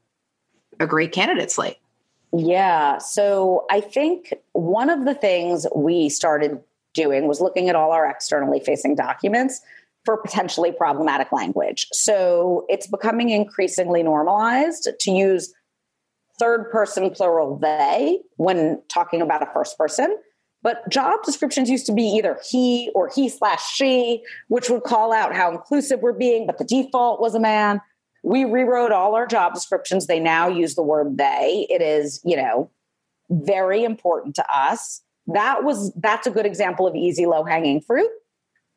a 0.81 0.87
great 0.87 1.13
candidate 1.13 1.51
slate. 1.51 1.79
Yeah. 2.33 2.99
So 2.99 3.67
I 3.71 3.81
think 3.81 4.35
one 4.53 4.91
of 4.91 5.05
the 5.05 5.15
things 5.15 5.67
we 5.75 6.09
started 6.09 6.61
doing 6.95 7.27
was 7.27 7.41
looking 7.41 7.69
at 7.69 7.77
all 7.77 7.93
our 7.93 8.07
externally 8.07 8.61
facing 8.61 8.95
documents 8.95 9.61
for 10.05 10.17
potentially 10.17 10.73
problematic 10.73 11.31
language. 11.31 11.87
So 11.93 12.67
it's 12.69 12.87
becoming 12.87 13.31
increasingly 13.31 14.03
normalized 14.03 14.89
to 14.99 15.11
use 15.11 15.53
third 16.43 16.71
person 16.73 17.09
plural 17.11 17.57
they 17.57 18.19
when 18.37 18.83
talking 18.89 19.23
about 19.23 19.43
a 19.43 19.47
first 19.55 19.79
person. 19.79 20.19
But 20.63 20.89
job 20.89 21.21
descriptions 21.25 21.71
used 21.71 21.87
to 21.87 21.93
be 21.93 22.03
either 22.03 22.39
he 22.49 22.91
or 22.95 23.09
he 23.15 23.29
slash 23.29 23.73
she, 23.75 24.23
which 24.49 24.69
would 24.69 24.83
call 24.83 25.13
out 25.13 25.35
how 25.35 25.53
inclusive 25.53 26.01
we're 26.01 26.13
being, 26.13 26.47
but 26.47 26.59
the 26.59 26.65
default 26.65 27.21
was 27.21 27.35
a 27.35 27.41
man. 27.41 27.81
We 28.25 28.45
rewrote 28.45 28.93
all 28.93 29.15
our 29.15 29.27
job 29.27 29.55
descriptions. 29.55 30.07
They 30.07 30.21
now 30.21 30.49
use 30.49 30.75
the 30.75 30.83
word 30.83 31.19
they. 31.19 31.67
It 31.69 31.83
is, 31.83 32.21
you 32.25 32.37
know, 32.37 32.71
very 33.31 33.85
important 33.85 34.35
to 34.37 34.45
us. 34.53 35.03
That 35.29 35.65
was 35.65 35.93
that's 35.95 36.27
a 36.27 36.31
good 36.31 36.47
example 36.47 36.87
of 36.87 36.95
easy 36.97 37.27
low 37.27 37.45
hanging 37.45 37.81
fruit. 37.81 38.11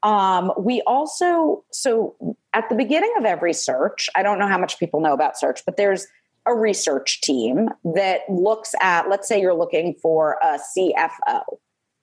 Um, 0.03 0.51
we 0.57 0.81
also 0.85 1.63
so 1.71 2.15
at 2.53 2.69
the 2.69 2.75
beginning 2.75 3.11
of 3.17 3.25
every 3.25 3.53
search, 3.53 4.07
I 4.15 4.21
don't 4.21 4.37
know 4.37 4.47
how 4.47 4.59
much 4.59 4.79
people 4.79 4.99
know 4.99 5.13
about 5.13 5.37
search, 5.37 5.63
but 5.65 5.77
there's 5.77 6.07
a 6.45 6.53
research 6.53 7.21
team 7.21 7.69
that 7.83 8.21
looks 8.29 8.73
at, 8.81 9.09
let's 9.09 9.27
say 9.27 9.39
you're 9.39 9.53
looking 9.53 9.95
for 10.01 10.37
a 10.43 10.59
CFO. 10.77 11.41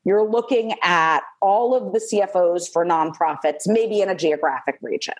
You're 0.04 0.28
looking 0.28 0.74
at 0.82 1.20
all 1.40 1.74
of 1.74 1.92
the 1.92 2.00
CFOs 2.00 2.70
for 2.72 2.84
nonprofits, 2.84 3.66
maybe 3.66 4.00
in 4.00 4.08
a 4.08 4.16
geographic 4.16 4.78
region. 4.82 5.14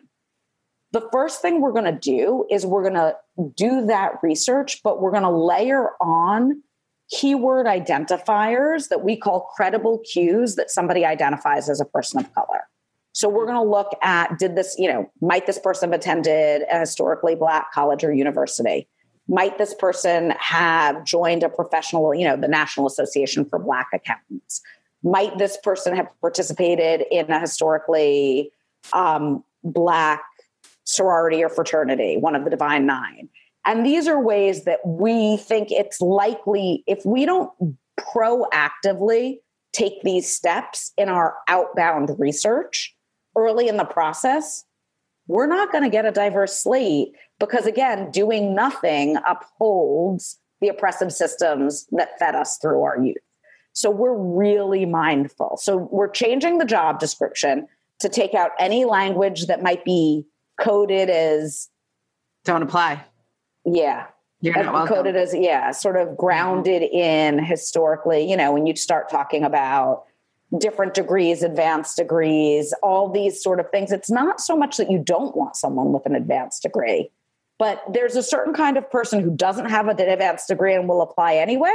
The 0.91 1.09
first 1.13 1.41
thing 1.41 1.61
we're 1.61 1.73
going 1.73 1.85
to 1.85 1.93
do 1.93 2.47
is 2.51 2.67
we're 2.67 2.83
going 2.83 2.95
to 2.95 3.17
do 3.57 3.87
that 3.87 4.15
research, 4.23 4.83
but 4.83 5.01
we're 5.01 5.13
going 5.13 5.23
to 5.23 5.31
layer 5.31 5.91
on 6.01 6.63
keyword 7.11 7.67
identifiers 7.67 8.89
that 8.89 9.05
we 9.05 9.17
call 9.17 9.49
credible 9.55 10.01
cues 10.11 10.57
that 10.57 10.71
somebody 10.71 11.05
identifies 11.05 11.69
as 11.69 11.81
a 11.81 11.85
person 11.85 12.21
of 12.21 12.35
color. 12.35 12.69
So 13.13 13.29
we're 13.29 13.47
going 13.47 13.63
to 13.63 13.71
look 13.71 13.97
at 14.03 14.39
did 14.39 14.57
this, 14.57 14.75
you 14.79 14.91
know, 14.91 15.11
might 15.21 15.47
this 15.47 15.59
person 15.59 15.91
have 15.91 16.01
attended 16.01 16.63
a 16.71 16.81
historically 16.81 17.35
black 17.35 17.73
college 17.73 18.03
or 18.03 18.13
university? 18.13 18.89
Might 19.29 19.59
this 19.59 19.75
person 19.75 20.31
have 20.39 21.05
joined 21.05 21.43
a 21.43 21.49
professional, 21.49 22.15
you 22.15 22.27
know, 22.27 22.37
the 22.37 22.49
National 22.49 22.87
Association 22.87 23.45
for 23.45 23.59
Black 23.59 23.89
Accountants? 23.93 24.61
Might 25.03 25.39
this 25.39 25.57
person 25.63 25.97
have 25.97 26.09
participated 26.21 27.05
in 27.11 27.31
a 27.31 27.41
historically 27.41 28.51
um, 28.93 29.45
black 29.65 30.23
sorority 30.85 31.43
or 31.43 31.49
fraternity, 31.49 32.17
one 32.17 32.35
of 32.35 32.45
the 32.45 32.51
Divine 32.51 32.87
Nine? 32.87 33.29
And 33.65 33.87
these 33.87 34.09
are 34.09 34.21
ways 34.21 34.65
that 34.65 34.81
we 34.85 35.37
think 35.37 35.71
it's 35.71 36.01
likely 36.01 36.83
if 36.87 37.05
we 37.07 37.25
don't 37.25 37.51
proactively 37.99 39.39
take 39.73 40.03
these 40.03 40.31
steps 40.31 40.93
in 40.99 41.09
our 41.09 41.35
outbound 41.49 42.11
research 42.19 42.95
early 43.37 43.69
in 43.69 43.77
the 43.77 43.85
process, 43.85 44.65
we're 45.27 45.47
not 45.47 45.71
going 45.73 45.85
to 45.85 45.91
get 45.91 46.05
a 46.05 46.11
diverse 46.11 46.61
slate 46.61 47.13
because, 47.43 47.67
again, 47.67 48.09
doing 48.13 48.55
nothing 48.55 49.17
upholds 49.27 50.39
the 50.61 50.69
oppressive 50.69 51.13
systems 51.13 51.89
that 51.91 52.17
fed 52.17 52.37
us 52.37 52.57
through 52.57 52.83
our 52.83 53.03
youth. 53.03 53.17
So 53.73 53.91
we're 53.91 54.17
really 54.17 54.87
mindful. 54.87 55.59
So 55.61 55.89
we're 55.91 56.09
changing 56.09 56.59
the 56.59 56.65
job 56.65 57.01
description 57.01 57.67
to 57.99 58.09
take 58.09 58.35
out 58.35 58.53
any 58.61 58.85
language 58.85 59.47
that 59.47 59.61
might 59.61 59.85
be 59.85 60.25
coded 60.61 61.11
as 61.11 61.69
don't 62.45 62.63
apply. 62.63 63.03
Yeah. 63.65 64.07
You're 64.41 64.63
not 64.63 64.73
welcome. 64.73 64.95
coded 64.95 65.17
as 65.17 65.35
yeah, 65.35 65.73
sort 65.73 65.97
of 65.97 66.17
grounded 66.17 66.83
mm-hmm. 66.83 66.97
in 66.97 67.45
historically, 67.45 68.31
you 68.31 68.37
know, 68.37 68.53
when 68.53 68.67
you 68.67 68.77
start 68.77 69.11
talking 69.11 69.43
about 69.43 70.05
different 70.59 70.95
degrees, 70.95 71.43
advanced 71.43 71.97
degrees, 71.97 72.73
all 72.85 73.09
these 73.09 73.43
sort 73.43 73.59
of 73.59 73.69
things. 73.71 73.91
It's 73.91 74.11
not 74.13 74.41
so 74.41 74.57
much 74.57 74.77
that 74.77 74.93
you 74.93 75.01
don't 75.01 75.37
want 75.37 75.57
someone 75.57 75.93
with 75.93 76.07
an 76.07 76.15
advanced 76.15 76.63
degree, 76.63 77.11
but 77.59 77.83
there's 77.93 78.17
a 78.17 78.23
certain 78.23 78.55
kind 78.55 78.77
of 78.77 78.91
person 78.91 79.21
who 79.21 79.31
doesn't 79.31 79.67
have 79.67 79.89
an 79.89 80.01
advanced 80.01 80.49
degree 80.49 80.75
and 80.75 80.89
will 80.89 81.03
apply 81.03 81.35
anyway, 81.35 81.75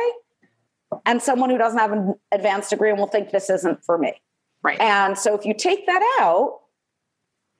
and 1.06 1.22
someone 1.22 1.50
who 1.50 1.58
doesn't 1.58 1.80
have 1.80 1.92
an 1.92 2.16
advanced 2.32 2.70
degree 2.70 2.90
and 2.90 3.00
will 3.00 3.08
think 3.08 3.32
this 3.32 3.50
isn't 3.50 3.84
for 3.84 3.98
me. 3.98 4.22
Right. 4.64 4.80
And 4.80 5.18
so 5.18 5.36
if 5.36 5.46
you 5.46 5.54
take 5.54 5.86
that 5.86 6.18
out, 6.20 6.60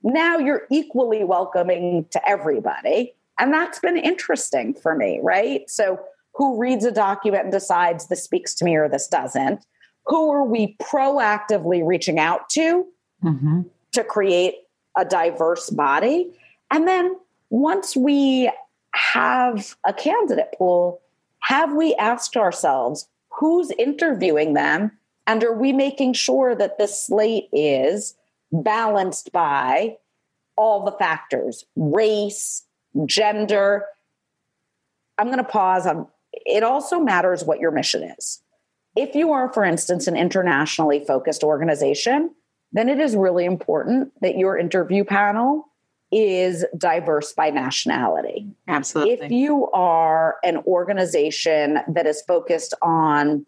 now 0.04 0.38
you're 0.38 0.64
equally 0.72 1.24
welcoming 1.24 2.06
to 2.12 2.30
everybody. 2.30 3.14
And 3.40 3.54
that's 3.54 3.80
been 3.80 3.98
interesting 3.98 4.74
for 4.74 4.96
me, 4.96 5.20
right? 5.22 5.70
So 5.70 6.00
who 6.34 6.58
reads 6.58 6.86
a 6.86 6.92
document 6.92 7.44
and 7.44 7.52
decides 7.52 8.08
this 8.08 8.24
speaks 8.24 8.56
to 8.56 8.66
me 8.66 8.76
or 8.76 8.90
this 8.90 9.08
doesn't? 9.08 9.64
who 10.08 10.32
are 10.32 10.44
we 10.44 10.76
proactively 10.82 11.86
reaching 11.86 12.20
out 12.20 12.50
to 12.50 12.86
mm-hmm. 13.24 13.62
to 13.94 14.04
create 14.04 14.56
a 14.98 15.06
diverse 15.06 15.70
body? 15.70 16.32
And 16.72 16.88
then 16.88 17.16
once 17.50 17.96
we 17.96 18.52
have 18.94 19.76
a 19.86 19.94
candidate 19.94 20.54
pool, 20.58 21.02
have 21.40 21.74
we 21.74 21.96
asked 21.96 22.36
ourselves 22.36 23.08
who's 23.30 23.72
interviewing 23.78 24.54
them? 24.54 24.92
And 25.26 25.44
are 25.44 25.54
we 25.54 25.74
making 25.74 26.14
sure 26.14 26.56
that 26.56 26.78
the 26.78 26.88
slate 26.88 27.50
is 27.52 28.16
balanced 28.52 29.32
by 29.32 29.98
all 30.56 30.84
the 30.86 30.94
factors 30.94 31.66
race, 31.76 32.66
gender? 33.06 33.86
I'm 35.18 35.28
going 35.28 35.38
to 35.38 35.44
pause 35.44 35.86
on 35.86 36.08
it 36.46 36.64
also 36.64 37.00
matters 37.00 37.44
what 37.44 37.60
your 37.60 37.72
mission 37.72 38.04
is. 38.04 38.42
If 38.96 39.16
you 39.16 39.32
are, 39.32 39.52
for 39.54 39.64
instance, 39.64 40.08
an 40.08 40.16
internationally 40.16 41.04
focused 41.06 41.44
organization, 41.44 42.34
then 42.72 42.90
it 42.90 43.00
is 43.00 43.16
really 43.16 43.46
important 43.46 44.12
that 44.22 44.38
your 44.38 44.58
interview 44.58 45.04
panel 45.04 45.67
is 46.12 46.66
diverse 46.78 47.34
by 47.34 47.50
nationality. 47.50 48.48
Absolutely. 48.68 49.26
If 49.26 49.32
you 49.32 49.70
are 49.72 50.38
an 50.44 50.58
organization 50.66 51.80
that 51.88 52.06
is 52.06 52.22
focused 52.28 52.74
on 52.82 53.46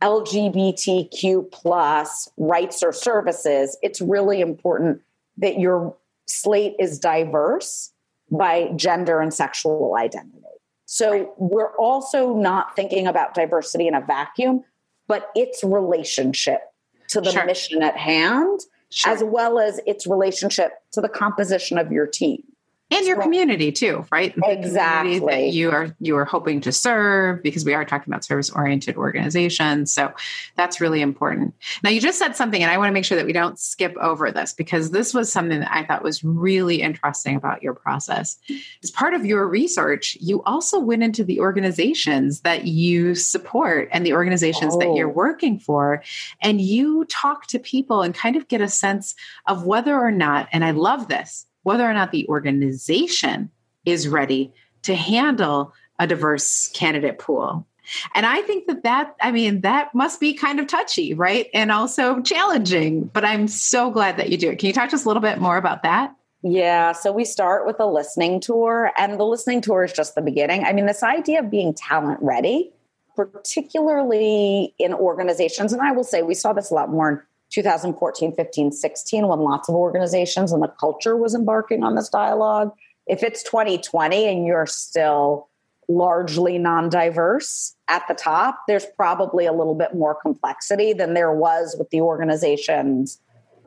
LGBTQ 0.00 1.50
plus 1.50 2.28
rights 2.36 2.82
or 2.82 2.92
services, 2.92 3.76
it's 3.82 4.00
really 4.00 4.40
important 4.40 5.00
that 5.36 5.58
your 5.58 5.96
slate 6.26 6.74
is 6.78 6.98
diverse 6.98 7.92
by 8.30 8.70
gender 8.76 9.20
and 9.20 9.32
sexual 9.32 9.94
identity. 9.96 10.40
So 10.86 11.34
we're 11.38 11.74
also 11.76 12.34
not 12.34 12.76
thinking 12.76 13.06
about 13.06 13.34
diversity 13.34 13.86
in 13.86 13.94
a 13.94 14.00
vacuum, 14.00 14.64
but 15.06 15.30
its 15.34 15.64
relationship 15.64 16.60
to 17.08 17.20
the 17.20 17.32
sure. 17.32 17.46
mission 17.46 17.82
at 17.82 17.96
hand, 17.96 18.60
sure. 18.94 19.12
as 19.12 19.22
well 19.24 19.58
as 19.58 19.80
its 19.86 20.06
relationship 20.06 20.72
to 20.92 21.00
the 21.00 21.08
composition 21.08 21.78
of 21.78 21.90
your 21.92 22.06
team 22.06 22.42
and 22.90 23.06
your 23.06 23.20
community 23.20 23.72
too 23.72 24.04
right? 24.12 24.34
Exactly 24.44 25.18
that 25.18 25.52
you 25.52 25.70
are 25.70 25.94
you 26.00 26.16
are 26.16 26.24
hoping 26.24 26.60
to 26.62 26.72
serve 26.72 27.42
because 27.42 27.64
we 27.64 27.74
are 27.74 27.84
talking 27.84 28.12
about 28.12 28.24
service 28.24 28.50
oriented 28.50 28.96
organizations. 28.96 29.92
So 29.92 30.12
that's 30.56 30.80
really 30.80 31.00
important. 31.00 31.54
Now 31.82 31.90
you 31.90 32.00
just 32.00 32.18
said 32.18 32.36
something 32.36 32.62
and 32.62 32.70
i 32.70 32.78
want 32.78 32.88
to 32.88 32.92
make 32.92 33.04
sure 33.04 33.16
that 33.16 33.26
we 33.26 33.32
don't 33.32 33.58
skip 33.58 33.96
over 34.00 34.30
this 34.30 34.52
because 34.52 34.90
this 34.90 35.14
was 35.14 35.32
something 35.32 35.60
that 35.60 35.72
i 35.72 35.84
thought 35.84 36.02
was 36.02 36.22
really 36.22 36.82
interesting 36.82 37.36
about 37.36 37.62
your 37.62 37.74
process. 37.74 38.38
As 38.82 38.90
part 38.90 39.14
of 39.14 39.24
your 39.24 39.48
research 39.48 40.16
you 40.20 40.42
also 40.44 40.78
went 40.78 41.02
into 41.02 41.24
the 41.24 41.40
organizations 41.40 42.40
that 42.40 42.66
you 42.66 43.14
support 43.14 43.88
and 43.92 44.04
the 44.04 44.12
organizations 44.12 44.74
oh. 44.74 44.78
that 44.78 44.94
you're 44.94 45.08
oh. 45.08 45.12
working 45.12 45.58
for 45.58 46.02
and 46.40 46.60
you 46.60 47.04
talk 47.06 47.46
to 47.48 47.58
people 47.58 48.02
and 48.02 48.14
kind 48.14 48.36
of 48.36 48.48
get 48.48 48.60
a 48.60 48.68
sense 48.68 49.14
of 49.46 49.64
whether 49.64 49.98
or 49.98 50.10
not 50.10 50.48
and 50.52 50.64
i 50.64 50.70
love 50.70 51.08
this 51.08 51.46
whether 51.64 51.88
or 51.88 51.92
not 51.92 52.12
the 52.12 52.26
organization 52.28 53.50
is 53.84 54.08
ready 54.08 54.52
to 54.82 54.94
handle 54.94 55.74
a 55.98 56.06
diverse 56.06 56.68
candidate 56.68 57.18
pool. 57.18 57.66
And 58.14 58.24
I 58.24 58.40
think 58.42 58.66
that 58.66 58.82
that, 58.84 59.14
I 59.20 59.30
mean, 59.30 59.60
that 59.60 59.94
must 59.94 60.18
be 60.18 60.32
kind 60.32 60.58
of 60.58 60.66
touchy, 60.66 61.12
right? 61.12 61.48
And 61.52 61.70
also 61.70 62.22
challenging, 62.22 63.04
but 63.04 63.24
I'm 63.24 63.46
so 63.46 63.90
glad 63.90 64.16
that 64.16 64.30
you 64.30 64.38
do 64.38 64.50
it. 64.50 64.58
Can 64.58 64.68
you 64.68 64.72
talk 64.72 64.88
to 64.90 64.96
us 64.96 65.04
a 65.04 65.08
little 65.08 65.20
bit 65.20 65.38
more 65.38 65.56
about 65.56 65.82
that? 65.82 66.14
Yeah, 66.42 66.92
so 66.92 67.10
we 67.10 67.24
start 67.24 67.66
with 67.66 67.80
a 67.80 67.86
listening 67.86 68.38
tour, 68.38 68.92
and 68.98 69.18
the 69.18 69.24
listening 69.24 69.62
tour 69.62 69.84
is 69.84 69.92
just 69.94 70.14
the 70.14 70.20
beginning. 70.20 70.64
I 70.64 70.74
mean, 70.74 70.84
this 70.84 71.02
idea 71.02 71.40
of 71.40 71.50
being 71.50 71.72
talent 71.72 72.18
ready, 72.20 72.70
particularly 73.16 74.74
in 74.78 74.92
organizations, 74.92 75.72
and 75.72 75.80
I 75.80 75.92
will 75.92 76.04
say 76.04 76.20
we 76.20 76.34
saw 76.34 76.52
this 76.52 76.70
a 76.70 76.74
lot 76.74 76.90
more 76.90 77.26
2014, 77.54 78.34
15, 78.34 78.72
16, 78.72 79.28
when 79.28 79.38
lots 79.38 79.68
of 79.68 79.76
organizations 79.76 80.52
and 80.52 80.62
the 80.62 80.68
culture 80.68 81.16
was 81.16 81.34
embarking 81.34 81.84
on 81.84 81.94
this 81.94 82.08
dialogue. 82.08 82.72
If 83.06 83.22
it's 83.22 83.44
2020 83.44 84.26
and 84.26 84.44
you're 84.44 84.66
still 84.66 85.48
largely 85.88 86.58
non 86.58 86.88
diverse 86.88 87.76
at 87.86 88.02
the 88.08 88.14
top, 88.14 88.58
there's 88.66 88.86
probably 88.96 89.46
a 89.46 89.52
little 89.52 89.74
bit 89.74 89.94
more 89.94 90.16
complexity 90.16 90.92
than 90.92 91.14
there 91.14 91.32
was 91.32 91.76
with 91.78 91.90
the 91.90 92.00
organizations. 92.00 93.20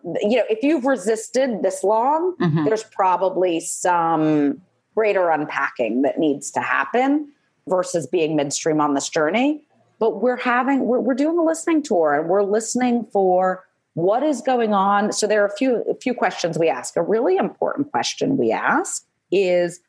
You 0.03 0.38
know, 0.38 0.44
if 0.50 0.63
you've 0.63 0.86
resisted 0.86 1.63
this 1.63 1.84
long, 1.84 2.36
mm-hmm. 2.41 2.65
there's 2.65 2.84
probably 2.84 3.62
some 3.62 4.62
greater 4.96 5.29
unpacking 5.29 6.01
that 6.01 6.20
needs 6.20 6.51
to 6.51 6.60
happen 6.60 7.32
versus 7.70 8.06
being 8.08 8.36
midstream 8.36 8.82
on 8.82 8.96
this 8.96 9.08
journey. 9.08 9.63
But 10.00 10.22
we're 10.22 10.38
having, 10.38 10.86
we're, 10.86 11.00
we're 11.00 11.13
doing 11.13 11.38
a 11.38 11.44
listening 11.44 11.84
tour 11.84 12.13
and 12.13 12.29
we're 12.29 12.44
listening 12.44 13.08
for 13.12 13.66
what 13.97 14.21
is 14.21 14.41
going 14.41 14.75
on. 14.75 15.11
So 15.11 15.25
there 15.25 15.41
are 15.41 15.47
a 15.47 15.55
few, 15.55 15.77
a 15.89 15.95
few 15.95 16.13
questions 16.13 16.59
we 16.59 16.69
ask. 16.69 16.95
A 16.95 17.01
really 17.01 17.35
important 17.35 17.89
question 17.89 18.37
we 18.37 18.51
ask 18.51 19.03
is 19.31 19.79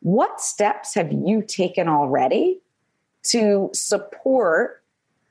what 0.00 0.38
steps 0.38 0.94
have 0.94 1.10
you 1.10 1.40
taken 1.40 1.88
already 1.88 2.60
to 3.30 3.70
support 3.72 4.82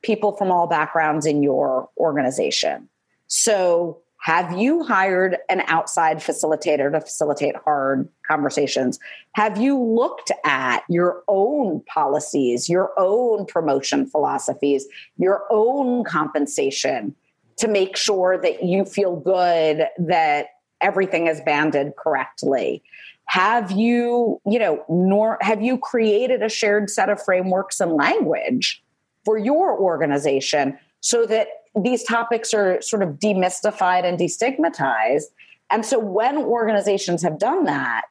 people 0.01 0.31
from 0.31 0.49
all 0.49 0.65
backgrounds 0.65 1.27
in 1.27 1.43
your 1.43 1.89
organization? 1.99 2.89
So, 3.27 3.99
have 4.21 4.57
you 4.57 4.83
hired 4.83 5.37
an 5.47 5.61
outside 5.67 6.17
facilitator 6.17 6.91
to 6.91 6.99
facilitate 6.99 7.55
hard 7.55 8.09
conversations? 8.27 8.99
Have 9.33 9.61
you 9.61 9.79
looked 9.79 10.31
at 10.43 10.83
your 10.89 11.23
own 11.27 11.81
policies, 11.81 12.67
your 12.67 12.91
own 12.97 13.45
promotion 13.45 14.07
philosophies, 14.07 14.87
your 15.17 15.43
own 15.51 16.03
compensation 16.03 17.15
to 17.57 17.67
make 17.67 17.97
sure 17.97 18.39
that 18.41 18.63
you 18.63 18.85
feel 18.85 19.15
good 19.15 19.87
that 19.97 20.47
everything 20.81 21.27
is 21.27 21.41
banded 21.41 21.93
correctly? 21.97 22.83
have 23.27 23.71
you 23.71 24.41
you 24.49 24.57
know 24.57 24.83
nor 24.89 25.37
have 25.41 25.61
you 25.61 25.77
created 25.77 26.41
a 26.41 26.49
shared 26.49 26.89
set 26.89 27.09
of 27.09 27.21
frameworks 27.21 27.79
and 27.79 27.91
language 27.93 28.83
for 29.23 29.37
your 29.37 29.77
organization 29.77 30.77
so 31.01 31.25
that 31.25 31.47
these 31.83 32.03
topics 32.03 32.53
are 32.53 32.81
sort 32.81 33.03
of 33.03 33.09
demystified 33.19 34.03
and 34.05 34.17
destigmatized 34.17 35.25
and 35.69 35.85
so 35.85 35.99
when 35.99 36.37
organizations 36.37 37.21
have 37.21 37.37
done 37.37 37.65
that 37.65 38.03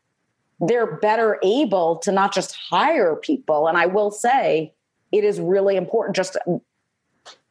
they're 0.60 0.96
better 0.98 1.38
able 1.42 1.96
to 1.96 2.12
not 2.12 2.32
just 2.32 2.54
hire 2.54 3.16
people 3.16 3.66
and 3.66 3.78
i 3.78 3.86
will 3.86 4.10
say 4.10 4.72
it 5.12 5.24
is 5.24 5.40
really 5.40 5.76
important 5.76 6.14
just 6.14 6.36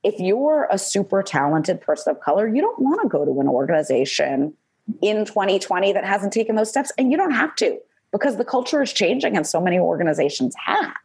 if 0.05 0.19
you're 0.19 0.67
a 0.71 0.77
super 0.77 1.21
talented 1.21 1.81
person 1.81 2.12
of 2.12 2.21
color 2.21 2.47
you 2.47 2.62
don't 2.62 2.79
want 2.79 3.01
to 3.01 3.09
go 3.09 3.25
to 3.25 3.39
an 3.41 3.47
organization 3.47 4.53
in 5.01 5.25
2020 5.25 5.93
that 5.93 6.05
hasn't 6.05 6.33
taken 6.33 6.55
those 6.55 6.69
steps. 6.69 6.91
And 6.97 7.12
you 7.12 7.17
don't 7.17 7.31
have 7.31 7.55
to 7.57 7.79
because 8.12 8.38
the 8.38 8.45
culture 8.45 8.81
is 8.81 8.93
changing 8.93 9.35
and 9.35 9.45
so 9.45 9.59
many 9.59 9.79
organizations 9.79 10.55
have. 10.63 10.95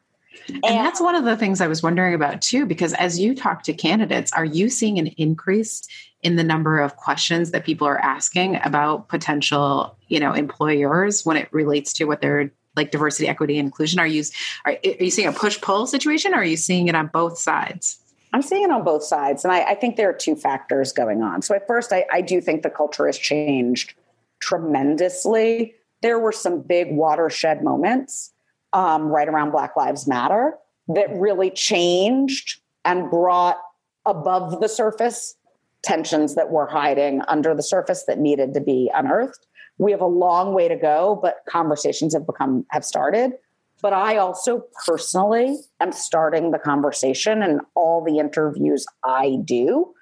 And, 0.48 0.64
and, 0.64 0.86
that's 0.86 1.00
one 1.00 1.14
of 1.14 1.24
the 1.24 1.36
things 1.36 1.60
I 1.60 1.66
was 1.66 1.82
wondering 1.82 2.14
about 2.14 2.40
too, 2.40 2.66
because 2.66 2.92
as 2.94 3.18
you 3.18 3.34
talk 3.34 3.62
to 3.64 3.72
candidates, 3.72 4.32
are 4.32 4.44
you 4.44 4.68
seeing 4.68 4.98
an 4.98 5.08
increase 5.08 5.86
in 6.22 6.36
the 6.36 6.44
number 6.44 6.78
of 6.80 6.96
questions 6.96 7.50
that 7.50 7.64
people 7.64 7.86
are 7.86 7.98
asking 7.98 8.58
about 8.64 9.08
potential, 9.08 9.96
you 10.08 10.20
know, 10.20 10.32
employers 10.32 11.24
when 11.24 11.36
it 11.36 11.48
relates 11.52 11.92
to 11.94 12.04
what 12.04 12.20
they're 12.20 12.52
like 12.76 12.90
diversity, 12.90 13.28
equity, 13.28 13.58
inclusion? 13.58 13.98
Are 13.98 14.06
you 14.06 14.24
are, 14.64 14.72
are 14.72 15.04
you 15.04 15.10
seeing 15.10 15.28
a 15.28 15.32
push 15.32 15.60
pull 15.60 15.86
situation? 15.86 16.32
Or 16.32 16.38
are 16.38 16.44
you 16.44 16.56
seeing 16.56 16.88
it 16.88 16.94
on 16.94 17.08
both 17.08 17.38
sides? 17.38 17.98
I'm 18.32 18.42
seeing 18.42 18.62
it 18.62 18.70
on 18.70 18.84
both 18.84 19.02
sides. 19.02 19.44
And 19.44 19.52
I, 19.52 19.62
I 19.62 19.74
think 19.74 19.96
there 19.96 20.08
are 20.08 20.14
two 20.14 20.36
factors 20.36 20.92
going 20.92 21.22
on. 21.22 21.42
So, 21.42 21.54
at 21.54 21.66
first, 21.66 21.92
I, 21.92 22.04
I 22.12 22.20
do 22.20 22.40
think 22.40 22.62
the 22.62 22.70
culture 22.70 23.06
has 23.06 23.18
changed 23.18 23.94
tremendously. 24.40 25.74
There 26.02 26.18
were 26.18 26.32
some 26.32 26.62
big 26.62 26.92
watershed 26.92 27.62
moments 27.62 28.32
um, 28.72 29.04
right 29.04 29.28
around 29.28 29.50
Black 29.50 29.76
Lives 29.76 30.06
Matter 30.06 30.56
that 30.88 31.08
really 31.12 31.50
changed 31.50 32.60
and 32.84 33.10
brought 33.10 33.58
above 34.06 34.60
the 34.60 34.68
surface 34.68 35.36
tensions 35.82 36.34
that 36.34 36.50
were 36.50 36.66
hiding 36.66 37.22
under 37.28 37.54
the 37.54 37.62
surface 37.62 38.04
that 38.04 38.18
needed 38.18 38.54
to 38.54 38.60
be 38.60 38.90
unearthed. 38.94 39.46
We 39.78 39.92
have 39.92 40.00
a 40.00 40.06
long 40.06 40.52
way 40.54 40.68
to 40.68 40.76
go, 40.76 41.18
but 41.22 41.36
conversations 41.48 42.12
have 42.14 42.26
become 42.26 42.66
have 42.70 42.84
started. 42.84 43.32
But 43.82 43.92
I 43.92 44.16
also 44.18 44.64
personally 44.86 45.58
am 45.80 45.92
starting 45.92 46.50
the 46.50 46.58
conversation 46.58 47.42
and 47.42 47.60
all 47.74 48.04
the 48.04 48.18
interviews 48.18 48.84
I 49.04 49.38
do, 49.44 49.94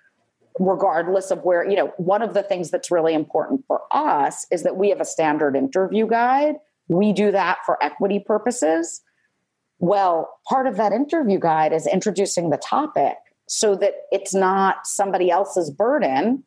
regardless 0.58 1.30
of 1.30 1.44
where, 1.44 1.68
you 1.68 1.76
know, 1.76 1.92
one 1.96 2.22
of 2.22 2.34
the 2.34 2.42
things 2.42 2.70
that's 2.70 2.90
really 2.90 3.14
important 3.14 3.64
for 3.66 3.82
us 3.92 4.46
is 4.50 4.64
that 4.64 4.76
we 4.76 4.88
have 4.90 5.00
a 5.00 5.04
standard 5.04 5.54
interview 5.56 6.06
guide. 6.06 6.56
We 6.88 7.12
do 7.12 7.30
that 7.32 7.58
for 7.64 7.82
equity 7.82 8.18
purposes. 8.18 9.00
Well, 9.78 10.28
part 10.48 10.66
of 10.66 10.76
that 10.76 10.92
interview 10.92 11.38
guide 11.38 11.72
is 11.72 11.86
introducing 11.86 12.50
the 12.50 12.56
topic 12.56 13.16
so 13.46 13.76
that 13.76 13.94
it's 14.10 14.34
not 14.34 14.86
somebody 14.86 15.30
else's 15.30 15.70
burden 15.70 16.42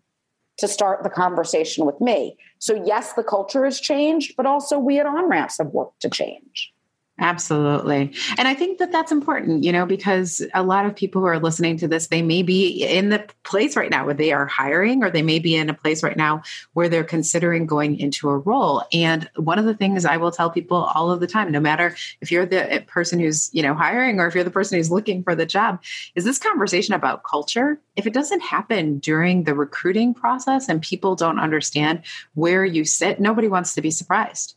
to 0.57 0.67
start 0.67 1.03
the 1.03 1.09
conversation 1.09 1.85
with 1.85 1.99
me. 2.01 2.37
So, 2.59 2.83
yes, 2.85 3.13
the 3.13 3.23
culture 3.23 3.63
has 3.65 3.79
changed, 3.79 4.33
but 4.35 4.45
also 4.45 4.77
we 4.77 4.99
at 4.99 5.05
OnRamps 5.05 5.57
have 5.57 5.67
worked 5.67 6.01
to 6.01 6.09
change. 6.09 6.73
Absolutely. 7.21 8.12
And 8.39 8.47
I 8.47 8.55
think 8.55 8.79
that 8.79 8.91
that's 8.91 9.12
important, 9.12 9.63
you 9.63 9.71
know, 9.71 9.86
because 9.86 10.41
a 10.55 10.63
lot 10.63 10.88
of 10.88 10.95
people 10.95 11.21
who 11.21 11.27
are 11.27 11.39
listening 11.39 11.77
to 11.77 11.88
this, 11.88 12.07
they 12.07 12.23
may 12.23 12.41
be 12.41 12.84
in 12.84 13.10
the 13.10 13.23
place 13.43 13.75
right 13.75 13.91
now 13.91 14.05
where 14.05 14.15
they 14.15 14.31
are 14.31 14.47
hiring, 14.47 15.03
or 15.03 15.12
they 15.12 15.21
may 15.21 15.38
be 15.38 15.55
in 15.55 15.69
a 15.69 15.73
place 15.75 16.01
right 16.01 16.17
now 16.17 16.41
where 16.73 16.89
they're 16.89 17.03
considering 17.03 17.67
going 17.67 17.99
into 17.99 18.27
a 18.27 18.38
role. 18.39 18.84
And 18.91 19.29
one 19.36 19.60
of 19.60 19.65
the 19.65 19.75
things 19.75 20.03
I 20.03 20.17
will 20.17 20.31
tell 20.31 20.49
people 20.49 20.77
all 20.95 21.12
of 21.12 21.19
the 21.19 21.27
time, 21.27 21.51
no 21.51 21.60
matter 21.60 21.95
if 22.21 22.31
you're 22.31 22.47
the 22.47 22.84
person 22.88 23.19
who's, 23.19 23.53
you 23.53 23.62
know, 23.62 23.75
hiring 23.75 24.19
or 24.19 24.25
if 24.25 24.34
you're 24.34 24.43
the 24.43 24.49
person 24.49 24.79
who's 24.79 24.89
looking 24.89 25.21
for 25.21 25.36
the 25.36 25.45
job, 25.45 25.79
is 26.15 26.25
this 26.25 26.39
conversation 26.39 26.95
about 26.95 27.23
culture. 27.23 27.79
If 27.95 28.07
it 28.07 28.13
doesn't 28.13 28.41
happen 28.41 28.97
during 28.97 29.43
the 29.43 29.53
recruiting 29.53 30.15
process 30.15 30.67
and 30.67 30.81
people 30.81 31.15
don't 31.15 31.39
understand 31.39 32.01
where 32.34 32.65
you 32.65 32.84
sit, 32.84 33.19
nobody 33.19 33.47
wants 33.47 33.75
to 33.75 33.81
be 33.81 33.91
surprised 33.91 34.55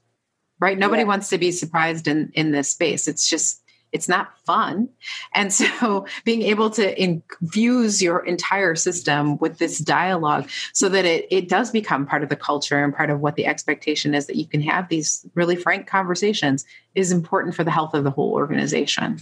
right? 0.65 0.79
Nobody 0.79 1.03
yeah. 1.03 1.09
wants 1.09 1.29
to 1.29 1.39
be 1.39 1.53
surprised 1.53 2.09
in 2.09 2.33
in 2.35 2.51
this 2.51 2.71
space. 2.71 3.07
It's 3.07 3.29
just 3.29 3.61
it's 3.93 4.09
not 4.09 4.37
fun. 4.45 4.89
And 5.35 5.53
so 5.53 6.07
being 6.25 6.43
able 6.43 6.69
to 6.71 7.01
infuse 7.01 8.03
your 8.03 8.25
entire 8.27 8.75
system 8.75 9.39
with 9.39 9.59
this 9.59 9.79
dialogue 9.79 10.51
so 10.73 10.89
that 10.89 11.05
it, 11.05 11.29
it 11.31 11.49
does 11.49 11.71
become 11.71 12.05
part 12.05 12.25
of 12.25 12.29
the 12.29 12.37
culture 12.37 12.83
and 12.83 12.93
part 12.93 13.11
of 13.11 13.21
what 13.21 13.37
the 13.37 13.47
expectation 13.47 14.13
is 14.15 14.27
that 14.27 14.35
you 14.35 14.47
can 14.47 14.63
have 14.63 14.89
these 14.89 15.25
really 15.35 15.55
frank 15.55 15.87
conversations 15.87 16.65
is 16.97 17.13
important 17.13 17.55
for 17.55 17.63
the 17.63 17.71
health 17.71 17.95
of 17.95 18.03
the 18.03 18.11
whole 18.11 18.33
organization. 18.33 19.21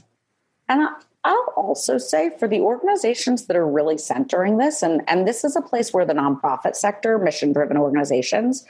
And 0.70 0.88
I'll 1.24 1.52
also 1.54 1.98
say 1.98 2.30
for 2.38 2.48
the 2.48 2.60
organizations 2.60 3.46
that 3.46 3.56
are 3.56 3.68
really 3.68 3.98
centering 3.98 4.56
this, 4.56 4.82
and, 4.82 5.02
and 5.06 5.28
this 5.28 5.44
is 5.44 5.54
a 5.54 5.60
place 5.60 5.92
where 5.92 6.06
the 6.06 6.14
nonprofit 6.14 6.76
sector, 6.76 7.18
mission 7.18 7.52
driven 7.52 7.76
organizations, 7.76 8.64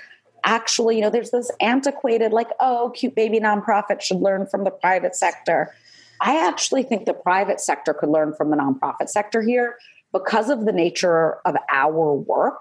actually, 0.44 0.96
you 0.96 1.02
know, 1.02 1.10
there's 1.10 1.30
this 1.30 1.50
antiquated, 1.60 2.32
like, 2.32 2.48
oh, 2.60 2.90
cute 2.94 3.14
baby 3.14 3.40
nonprofit 3.40 4.00
should 4.00 4.20
learn 4.20 4.46
from 4.46 4.64
the 4.64 4.70
private 4.70 5.14
sector. 5.14 5.74
I 6.20 6.46
actually 6.46 6.82
think 6.82 7.06
the 7.06 7.14
private 7.14 7.60
sector 7.60 7.94
could 7.94 8.08
learn 8.08 8.34
from 8.34 8.50
the 8.50 8.56
nonprofit 8.56 9.08
sector 9.08 9.42
here 9.42 9.76
because 10.12 10.50
of 10.50 10.64
the 10.66 10.72
nature 10.72 11.38
of 11.46 11.56
our 11.70 12.14
work. 12.14 12.60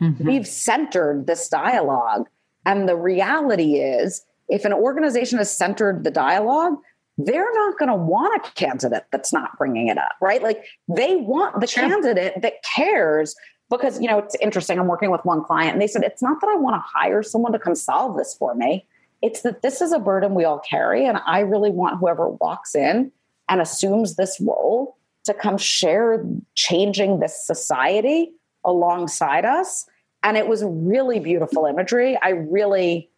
Mm-hmm. 0.00 0.26
We've 0.26 0.46
centered 0.46 1.26
this 1.26 1.48
dialogue. 1.48 2.28
And 2.66 2.88
the 2.88 2.96
reality 2.96 3.76
is, 3.76 4.24
if 4.48 4.64
an 4.64 4.72
organization 4.72 5.38
has 5.38 5.54
centered 5.54 6.04
the 6.04 6.10
dialogue, 6.10 6.74
they're 7.16 7.52
not 7.54 7.78
going 7.78 7.88
to 7.88 7.96
want 7.96 8.46
a 8.46 8.50
candidate 8.52 9.04
that's 9.10 9.32
not 9.32 9.56
bringing 9.58 9.88
it 9.88 9.98
up, 9.98 10.12
right? 10.20 10.42
Like 10.42 10.64
they 10.86 11.16
want 11.16 11.60
the 11.60 11.66
candidate 11.66 12.40
that 12.42 12.62
cares 12.62 13.34
because 13.70 14.00
you 14.00 14.08
know 14.08 14.18
it's 14.18 14.36
interesting 14.40 14.78
i'm 14.78 14.86
working 14.86 15.10
with 15.10 15.24
one 15.24 15.42
client 15.44 15.72
and 15.72 15.80
they 15.80 15.86
said 15.86 16.02
it's 16.02 16.22
not 16.22 16.40
that 16.40 16.48
i 16.48 16.56
want 16.56 16.74
to 16.74 16.80
hire 16.80 17.22
someone 17.22 17.52
to 17.52 17.58
come 17.58 17.74
solve 17.74 18.16
this 18.16 18.34
for 18.34 18.54
me. 18.54 18.86
It's 19.20 19.40
that 19.42 19.62
this 19.62 19.80
is 19.80 19.90
a 19.90 19.98
burden 19.98 20.34
we 20.34 20.44
all 20.44 20.60
carry 20.60 21.04
and 21.06 21.18
i 21.26 21.40
really 21.40 21.70
want 21.70 21.98
whoever 21.98 22.28
walks 22.28 22.74
in 22.74 23.10
and 23.48 23.60
assumes 23.60 24.16
this 24.16 24.40
role 24.40 24.96
to 25.24 25.34
come 25.34 25.58
share 25.58 26.24
changing 26.54 27.20
this 27.20 27.46
society 27.46 28.32
alongside 28.64 29.44
us. 29.44 29.86
And 30.22 30.36
it 30.36 30.48
was 30.48 30.64
really 30.64 31.20
beautiful 31.20 31.66
imagery. 31.66 32.16
I 32.20 32.30
really 32.30 33.10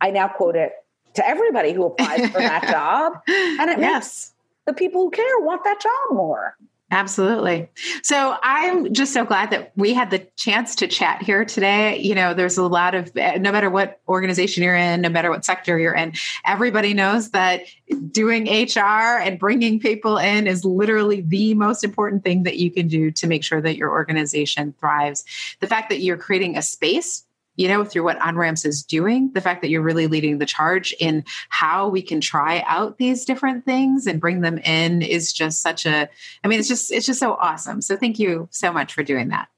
i 0.00 0.10
now 0.10 0.28
quote 0.28 0.56
it 0.56 0.72
to 1.14 1.26
everybody 1.26 1.72
who 1.72 1.84
applies 1.84 2.30
for 2.30 2.38
that 2.38 2.62
job 2.70 3.14
and 3.26 3.70
it 3.70 3.78
yes. 3.78 3.80
makes 3.80 4.32
the 4.66 4.72
people 4.72 5.02
who 5.02 5.10
care 5.10 5.40
want 5.40 5.64
that 5.64 5.80
job 5.80 6.16
more 6.16 6.56
Absolutely. 6.90 7.68
So 8.02 8.36
I'm 8.42 8.94
just 8.94 9.12
so 9.12 9.22
glad 9.22 9.50
that 9.50 9.72
we 9.76 9.92
had 9.92 10.10
the 10.10 10.26
chance 10.36 10.74
to 10.76 10.88
chat 10.88 11.20
here 11.20 11.44
today. 11.44 11.98
You 11.98 12.14
know, 12.14 12.32
there's 12.32 12.56
a 12.56 12.62
lot 12.62 12.94
of, 12.94 13.14
no 13.14 13.52
matter 13.52 13.68
what 13.68 14.00
organization 14.08 14.62
you're 14.62 14.74
in, 14.74 15.02
no 15.02 15.10
matter 15.10 15.28
what 15.28 15.44
sector 15.44 15.78
you're 15.78 15.94
in, 15.94 16.14
everybody 16.46 16.94
knows 16.94 17.30
that 17.32 17.64
doing 18.10 18.46
HR 18.46 19.18
and 19.18 19.38
bringing 19.38 19.78
people 19.78 20.16
in 20.16 20.46
is 20.46 20.64
literally 20.64 21.20
the 21.20 21.52
most 21.52 21.84
important 21.84 22.24
thing 22.24 22.44
that 22.44 22.56
you 22.56 22.70
can 22.70 22.88
do 22.88 23.10
to 23.10 23.26
make 23.26 23.44
sure 23.44 23.60
that 23.60 23.76
your 23.76 23.90
organization 23.90 24.74
thrives. 24.80 25.26
The 25.60 25.66
fact 25.66 25.90
that 25.90 26.00
you're 26.00 26.16
creating 26.16 26.56
a 26.56 26.62
space 26.62 27.24
you 27.58 27.66
know, 27.66 27.84
through 27.84 28.04
what 28.04 28.18
OnRamps 28.20 28.64
is 28.64 28.84
doing, 28.84 29.32
the 29.34 29.40
fact 29.40 29.62
that 29.62 29.68
you're 29.68 29.82
really 29.82 30.06
leading 30.06 30.38
the 30.38 30.46
charge 30.46 30.94
in 31.00 31.24
how 31.48 31.88
we 31.88 32.00
can 32.00 32.20
try 32.20 32.64
out 32.66 32.98
these 32.98 33.24
different 33.24 33.64
things 33.64 34.06
and 34.06 34.20
bring 34.20 34.40
them 34.42 34.58
in 34.58 35.02
is 35.02 35.32
just 35.32 35.60
such 35.60 35.84
a, 35.84 36.08
I 36.44 36.48
mean, 36.48 36.60
it's 36.60 36.68
just, 36.68 36.92
it's 36.92 37.04
just 37.04 37.18
so 37.18 37.32
awesome. 37.34 37.82
So 37.82 37.96
thank 37.96 38.20
you 38.20 38.48
so 38.52 38.72
much 38.72 38.94
for 38.94 39.02
doing 39.02 39.28
that. 39.28 39.48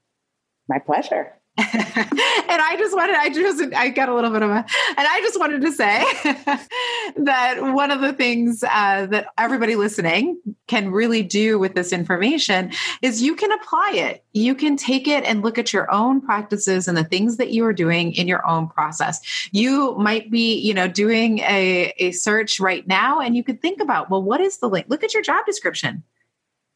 My 0.67 0.79
pleasure. 0.79 1.31
and 1.73 2.61
I 2.61 2.75
just 2.77 2.95
wanted, 2.95 3.15
I 3.15 3.29
just, 3.29 3.73
I 3.75 3.89
got 3.89 4.09
a 4.09 4.15
little 4.15 4.31
bit 4.31 4.41
of 4.41 4.49
a, 4.49 4.53
and 4.55 4.65
I 4.97 5.19
just 5.21 5.39
wanted 5.39 5.61
to 5.61 5.71
say 5.71 6.03
that 7.23 7.57
one 7.73 7.91
of 7.91 8.01
the 8.01 8.13
things 8.13 8.63
uh, 8.63 9.05
that 9.07 9.27
everybody 9.37 9.75
listening 9.75 10.39
can 10.67 10.91
really 10.91 11.21
do 11.21 11.59
with 11.59 11.75
this 11.75 11.93
information 11.93 12.71
is 13.01 13.21
you 13.21 13.35
can 13.35 13.51
apply 13.51 13.91
it. 13.93 14.23
You 14.33 14.55
can 14.55 14.77
take 14.77 15.07
it 15.07 15.23
and 15.25 15.43
look 15.43 15.57
at 15.57 15.73
your 15.73 15.91
own 15.93 16.21
practices 16.21 16.87
and 16.87 16.97
the 16.97 17.03
things 17.03 17.37
that 17.37 17.51
you 17.51 17.65
are 17.65 17.73
doing 17.73 18.13
in 18.13 18.27
your 18.27 18.45
own 18.47 18.67
process. 18.67 19.19
You 19.51 19.95
might 19.97 20.31
be, 20.31 20.55
you 20.55 20.73
know, 20.73 20.87
doing 20.87 21.39
a, 21.39 21.93
a 21.97 22.11
search 22.11 22.59
right 22.59 22.87
now 22.87 23.19
and 23.19 23.35
you 23.35 23.43
could 23.43 23.61
think 23.61 23.81
about, 23.81 24.09
well, 24.09 24.23
what 24.23 24.41
is 24.41 24.57
the 24.57 24.69
link? 24.69 24.87
Look 24.89 25.03
at 25.03 25.13
your 25.13 25.23
job 25.23 25.45
description 25.45 26.03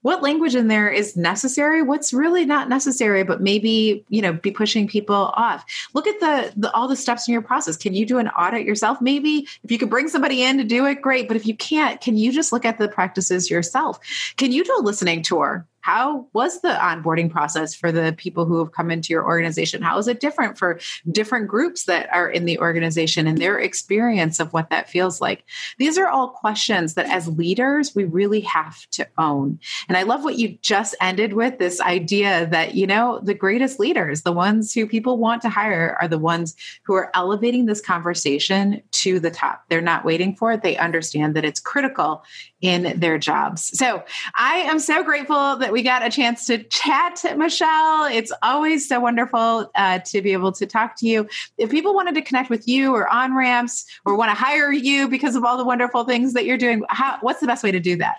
what 0.05 0.21
language 0.21 0.53
in 0.53 0.67
there 0.67 0.87
is 0.87 1.17
necessary 1.17 1.81
what's 1.81 2.13
really 2.13 2.45
not 2.45 2.69
necessary 2.69 3.23
but 3.23 3.41
maybe 3.41 4.05
you 4.09 4.21
know 4.21 4.33
be 4.33 4.51
pushing 4.51 4.87
people 4.87 5.33
off. 5.35 5.65
Look 5.93 6.05
at 6.05 6.19
the, 6.19 6.53
the, 6.55 6.71
all 6.73 6.87
the 6.87 6.95
steps 6.95 7.27
in 7.27 7.31
your 7.33 7.41
process. 7.41 7.75
Can 7.75 7.95
you 7.95 8.05
do 8.05 8.19
an 8.19 8.27
audit 8.29 8.65
yourself? 8.65 9.01
Maybe 9.01 9.47
if 9.63 9.71
you 9.71 9.79
could 9.79 9.89
bring 9.89 10.07
somebody 10.07 10.43
in 10.43 10.59
to 10.59 10.63
do 10.63 10.85
it 10.85 11.01
great. 11.01 11.27
But 11.27 11.37
if 11.37 11.47
you 11.47 11.55
can't 11.55 11.99
can 12.01 12.17
you 12.17 12.31
just 12.31 12.51
look 12.51 12.65
at 12.65 12.77
the 12.77 12.87
practices 12.87 13.49
yourself? 13.49 13.99
Can 14.37 14.51
you 14.51 14.63
do 14.63 14.75
a 14.79 14.83
listening 14.83 15.23
tour 15.23 15.65
how 15.85 16.25
was 16.33 16.61
the 16.61 16.69
onboarding 16.69 17.29
process 17.29 17.75
for 17.75 17.91
the 17.91 18.15
people 18.17 18.45
who 18.45 18.57
have 18.57 18.71
come 18.71 18.89
into 18.89 19.13
your 19.13 19.23
organization? 19.23 19.83
How 19.83 19.99
is 19.99 20.07
it 20.07 20.19
different 20.19 20.57
for 20.57 20.79
different 21.11 21.47
groups 21.47 21.83
that 21.83 22.11
are 22.11 22.27
in 22.27 22.45
the 22.45 22.57
organization 22.57 23.27
and 23.27 23.37
their 23.37 23.59
experience 23.59 24.39
of 24.39 24.51
what 24.51 24.71
that 24.71 24.89
feels 24.89 25.21
like? 25.21 25.43
These 25.77 25.99
are 25.99 26.07
all 26.07 26.29
questions 26.29 26.95
that 26.95 27.05
as 27.05 27.27
leaders 27.27 27.93
we 27.93 28.03
really 28.03 28.39
have 28.39 28.89
to 28.91 29.07
own. 29.19 29.59
And 29.87 29.95
i 29.95 30.01
love 30.01 30.23
what 30.23 30.39
you 30.39 30.57
just 30.63 30.95
ended 31.01 31.33
with 31.33 31.59
this 31.59 31.79
idea 31.81 32.47
that 32.47 32.73
you 32.73 32.87
know 32.87 33.19
the 33.21 33.35
greatest 33.35 33.79
leaders 33.79 34.23
the 34.23 34.31
ones 34.31 34.73
who 34.73 34.87
people 34.87 35.17
want 35.17 35.43
to 35.43 35.49
hire 35.49 35.95
are 36.01 36.07
the 36.07 36.17
ones 36.17 36.55
who 36.83 36.95
are 36.95 37.11
elevating 37.13 37.67
this 37.67 37.81
conversation 37.81 38.81
to 38.91 39.19
the 39.19 39.29
top. 39.29 39.65
They're 39.69 39.81
not 39.81 40.03
waiting 40.03 40.35
for 40.35 40.51
it. 40.51 40.63
They 40.63 40.77
understand 40.77 41.35
that 41.35 41.45
it's 41.45 41.59
critical 41.59 42.23
in 42.65 42.99
their 42.99 43.17
jobs 43.17 43.77
so 43.77 44.03
i 44.35 44.55
am 44.57 44.79
so 44.79 45.03
grateful 45.03 45.55
that 45.57 45.71
we 45.71 45.81
got 45.81 46.05
a 46.05 46.09
chance 46.09 46.45
to 46.47 46.63
chat, 46.69 47.23
Michelle. 47.37 48.05
It's 48.05 48.31
always 48.41 48.87
so 48.87 48.99
wonderful 48.99 49.69
uh, 49.75 49.99
to 49.99 50.21
be 50.21 50.33
able 50.33 50.51
to 50.53 50.65
talk 50.65 50.95
to 50.97 51.07
you. 51.07 51.27
If 51.57 51.69
people 51.69 51.93
wanted 51.93 52.15
to 52.15 52.21
connect 52.21 52.49
with 52.49 52.67
you 52.67 52.93
or 52.93 53.07
on 53.07 53.35
ramps 53.35 53.85
or 54.05 54.15
want 54.15 54.29
to 54.29 54.35
hire 54.35 54.71
you 54.71 55.07
because 55.07 55.35
of 55.35 55.43
all 55.43 55.57
the 55.57 55.65
wonderful 55.65 56.03
things 56.03 56.33
that 56.33 56.45
you're 56.45 56.57
doing, 56.57 56.83
how, 56.89 57.17
what's 57.21 57.39
the 57.39 57.47
best 57.47 57.63
way 57.63 57.71
to 57.71 57.79
do 57.79 57.95
that? 57.97 58.17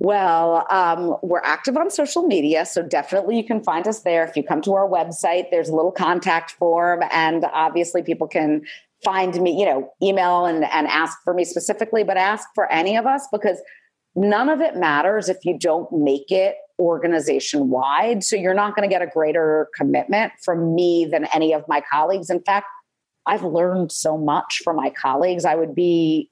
Well, 0.00 0.66
um, 0.70 1.16
we're 1.22 1.42
active 1.44 1.76
on 1.76 1.88
social 1.88 2.26
media, 2.26 2.66
so 2.66 2.82
definitely 2.82 3.36
you 3.36 3.44
can 3.44 3.62
find 3.62 3.86
us 3.86 4.00
there. 4.00 4.24
If 4.26 4.36
you 4.36 4.42
come 4.42 4.60
to 4.62 4.74
our 4.74 4.88
website, 4.88 5.50
there's 5.50 5.68
a 5.68 5.74
little 5.74 5.92
contact 5.92 6.52
form, 6.52 7.02
and 7.10 7.44
obviously 7.52 8.02
people 8.02 8.26
can 8.26 8.62
find 9.04 9.40
me, 9.40 9.58
you 9.58 9.64
know, 9.64 9.92
email 10.02 10.46
and, 10.46 10.64
and 10.64 10.88
ask 10.88 11.16
for 11.22 11.32
me 11.32 11.44
specifically, 11.44 12.02
but 12.02 12.16
ask 12.16 12.48
for 12.54 12.70
any 12.72 12.96
of 12.96 13.06
us 13.06 13.28
because 13.30 13.60
none 14.14 14.48
of 14.48 14.60
it 14.60 14.76
matters 14.76 15.28
if 15.28 15.44
you 15.44 15.58
don't 15.58 15.90
make 15.92 16.30
it 16.30 16.56
organization 16.78 17.70
wide. 17.70 18.24
So 18.24 18.36
you're 18.36 18.54
not 18.54 18.74
going 18.74 18.88
to 18.88 18.92
get 18.92 19.02
a 19.02 19.06
greater 19.06 19.68
commitment 19.76 20.32
from 20.42 20.74
me 20.74 21.06
than 21.10 21.26
any 21.34 21.52
of 21.52 21.64
my 21.68 21.82
colleagues. 21.90 22.30
In 22.30 22.40
fact, 22.42 22.66
I've 23.26 23.44
learned 23.44 23.92
so 23.92 24.18
much 24.18 24.60
from 24.64 24.76
my 24.76 24.90
colleagues. 24.90 25.44
I 25.44 25.54
would 25.54 25.74
be 25.74 26.30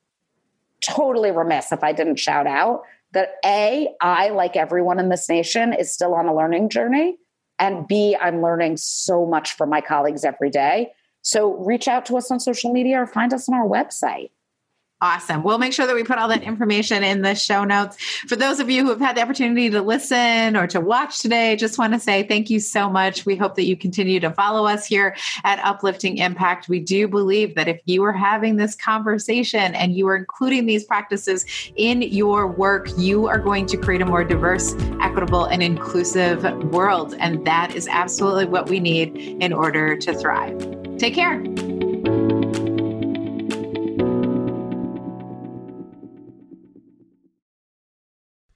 totally 0.85 1.31
remiss 1.31 1.73
if 1.73 1.83
I 1.85 1.93
didn't 1.93 2.17
shout 2.17 2.47
out 2.47 2.83
that 3.13 3.35
A, 3.45 3.89
I, 4.01 4.31
like 4.31 4.57
everyone 4.57 4.99
in 4.99 5.09
this 5.09 5.29
nation, 5.29 5.73
is 5.73 5.93
still 5.93 6.15
on 6.15 6.27
a 6.27 6.35
learning 6.35 6.71
journey. 6.71 7.19
And 7.59 7.87
B, 7.87 8.17
I'm 8.21 8.43
learning 8.43 8.79
so 8.79 9.27
much 9.27 9.53
from 9.57 9.71
my 9.71 9.81
colleagues 9.81 10.25
every 10.25 10.51
day. 10.51 10.93
So 11.21 11.55
reach 11.65 11.87
out 11.87 12.05
to 12.07 12.17
us 12.17 12.31
on 12.31 12.41
social 12.41 12.73
media 12.73 13.01
or 13.01 13.07
find 13.07 13.33
us 13.33 13.49
on 13.49 13.55
our 13.55 13.69
website. 13.69 14.31
Awesome. 15.03 15.43
We'll 15.43 15.59
make 15.59 15.73
sure 15.73 15.85
that 15.85 15.97
we 15.97 16.05
put 16.05 16.19
all 16.19 16.29
that 16.29 16.45
information 16.45 17.03
in 17.03 17.23
the 17.23 17.35
show 17.35 17.65
notes. 17.65 18.01
For 18.29 18.37
those 18.37 18.61
of 18.61 18.71
you 18.71 18.85
who 18.85 18.91
have 18.91 19.01
had 19.01 19.17
the 19.17 19.23
opportunity 19.23 19.69
to 19.69 19.83
listen 19.83 20.57
or 20.57 20.69
to 20.69 20.81
watch 20.81 21.19
today, 21.19 21.57
just 21.57 21.77
want 21.77 21.93
to 21.93 21.99
say 21.99 22.23
thank 22.23 22.51
you 22.51 22.61
so 22.61 22.89
much. 22.89 23.27
We 23.27 23.35
hope 23.35 23.57
that 23.57 23.65
you 23.65 23.77
continue 23.77 24.21
to 24.21 24.31
follow 24.31 24.65
us 24.65 24.87
here 24.87 25.17
at 25.43 25.59
Uplifting 25.59 26.19
Impact. 26.19 26.69
We 26.69 26.79
do 26.79 27.09
believe 27.09 27.57
that 27.57 27.67
if 27.67 27.81
you 27.85 28.05
are 28.05 28.13
having 28.13 28.55
this 28.55 28.77
conversation 28.77 29.75
and 29.75 29.93
you 29.93 30.07
are 30.07 30.15
including 30.15 30.67
these 30.67 30.85
practices 30.85 31.47
in 31.75 32.03
your 32.03 32.47
work, 32.47 32.87
you 32.97 33.27
are 33.27 33.41
going 33.41 33.67
to 33.67 33.77
create 33.77 34.03
a 34.03 34.07
more 34.07 34.23
diverse, 34.23 34.73
equitable, 35.01 35.47
and 35.47 35.65
inclusive 35.65 36.45
world. 36.73 37.17
And 37.19 37.45
that 37.45 37.75
is 37.75 37.89
absolutely 37.89 38.45
what 38.45 38.71
we 38.71 38.79
need 38.79 39.17
in 39.17 39.53
order 39.53 39.97
to 39.97 40.15
thrive. 40.15 40.57
Take 40.99 41.17
care. 41.17 41.43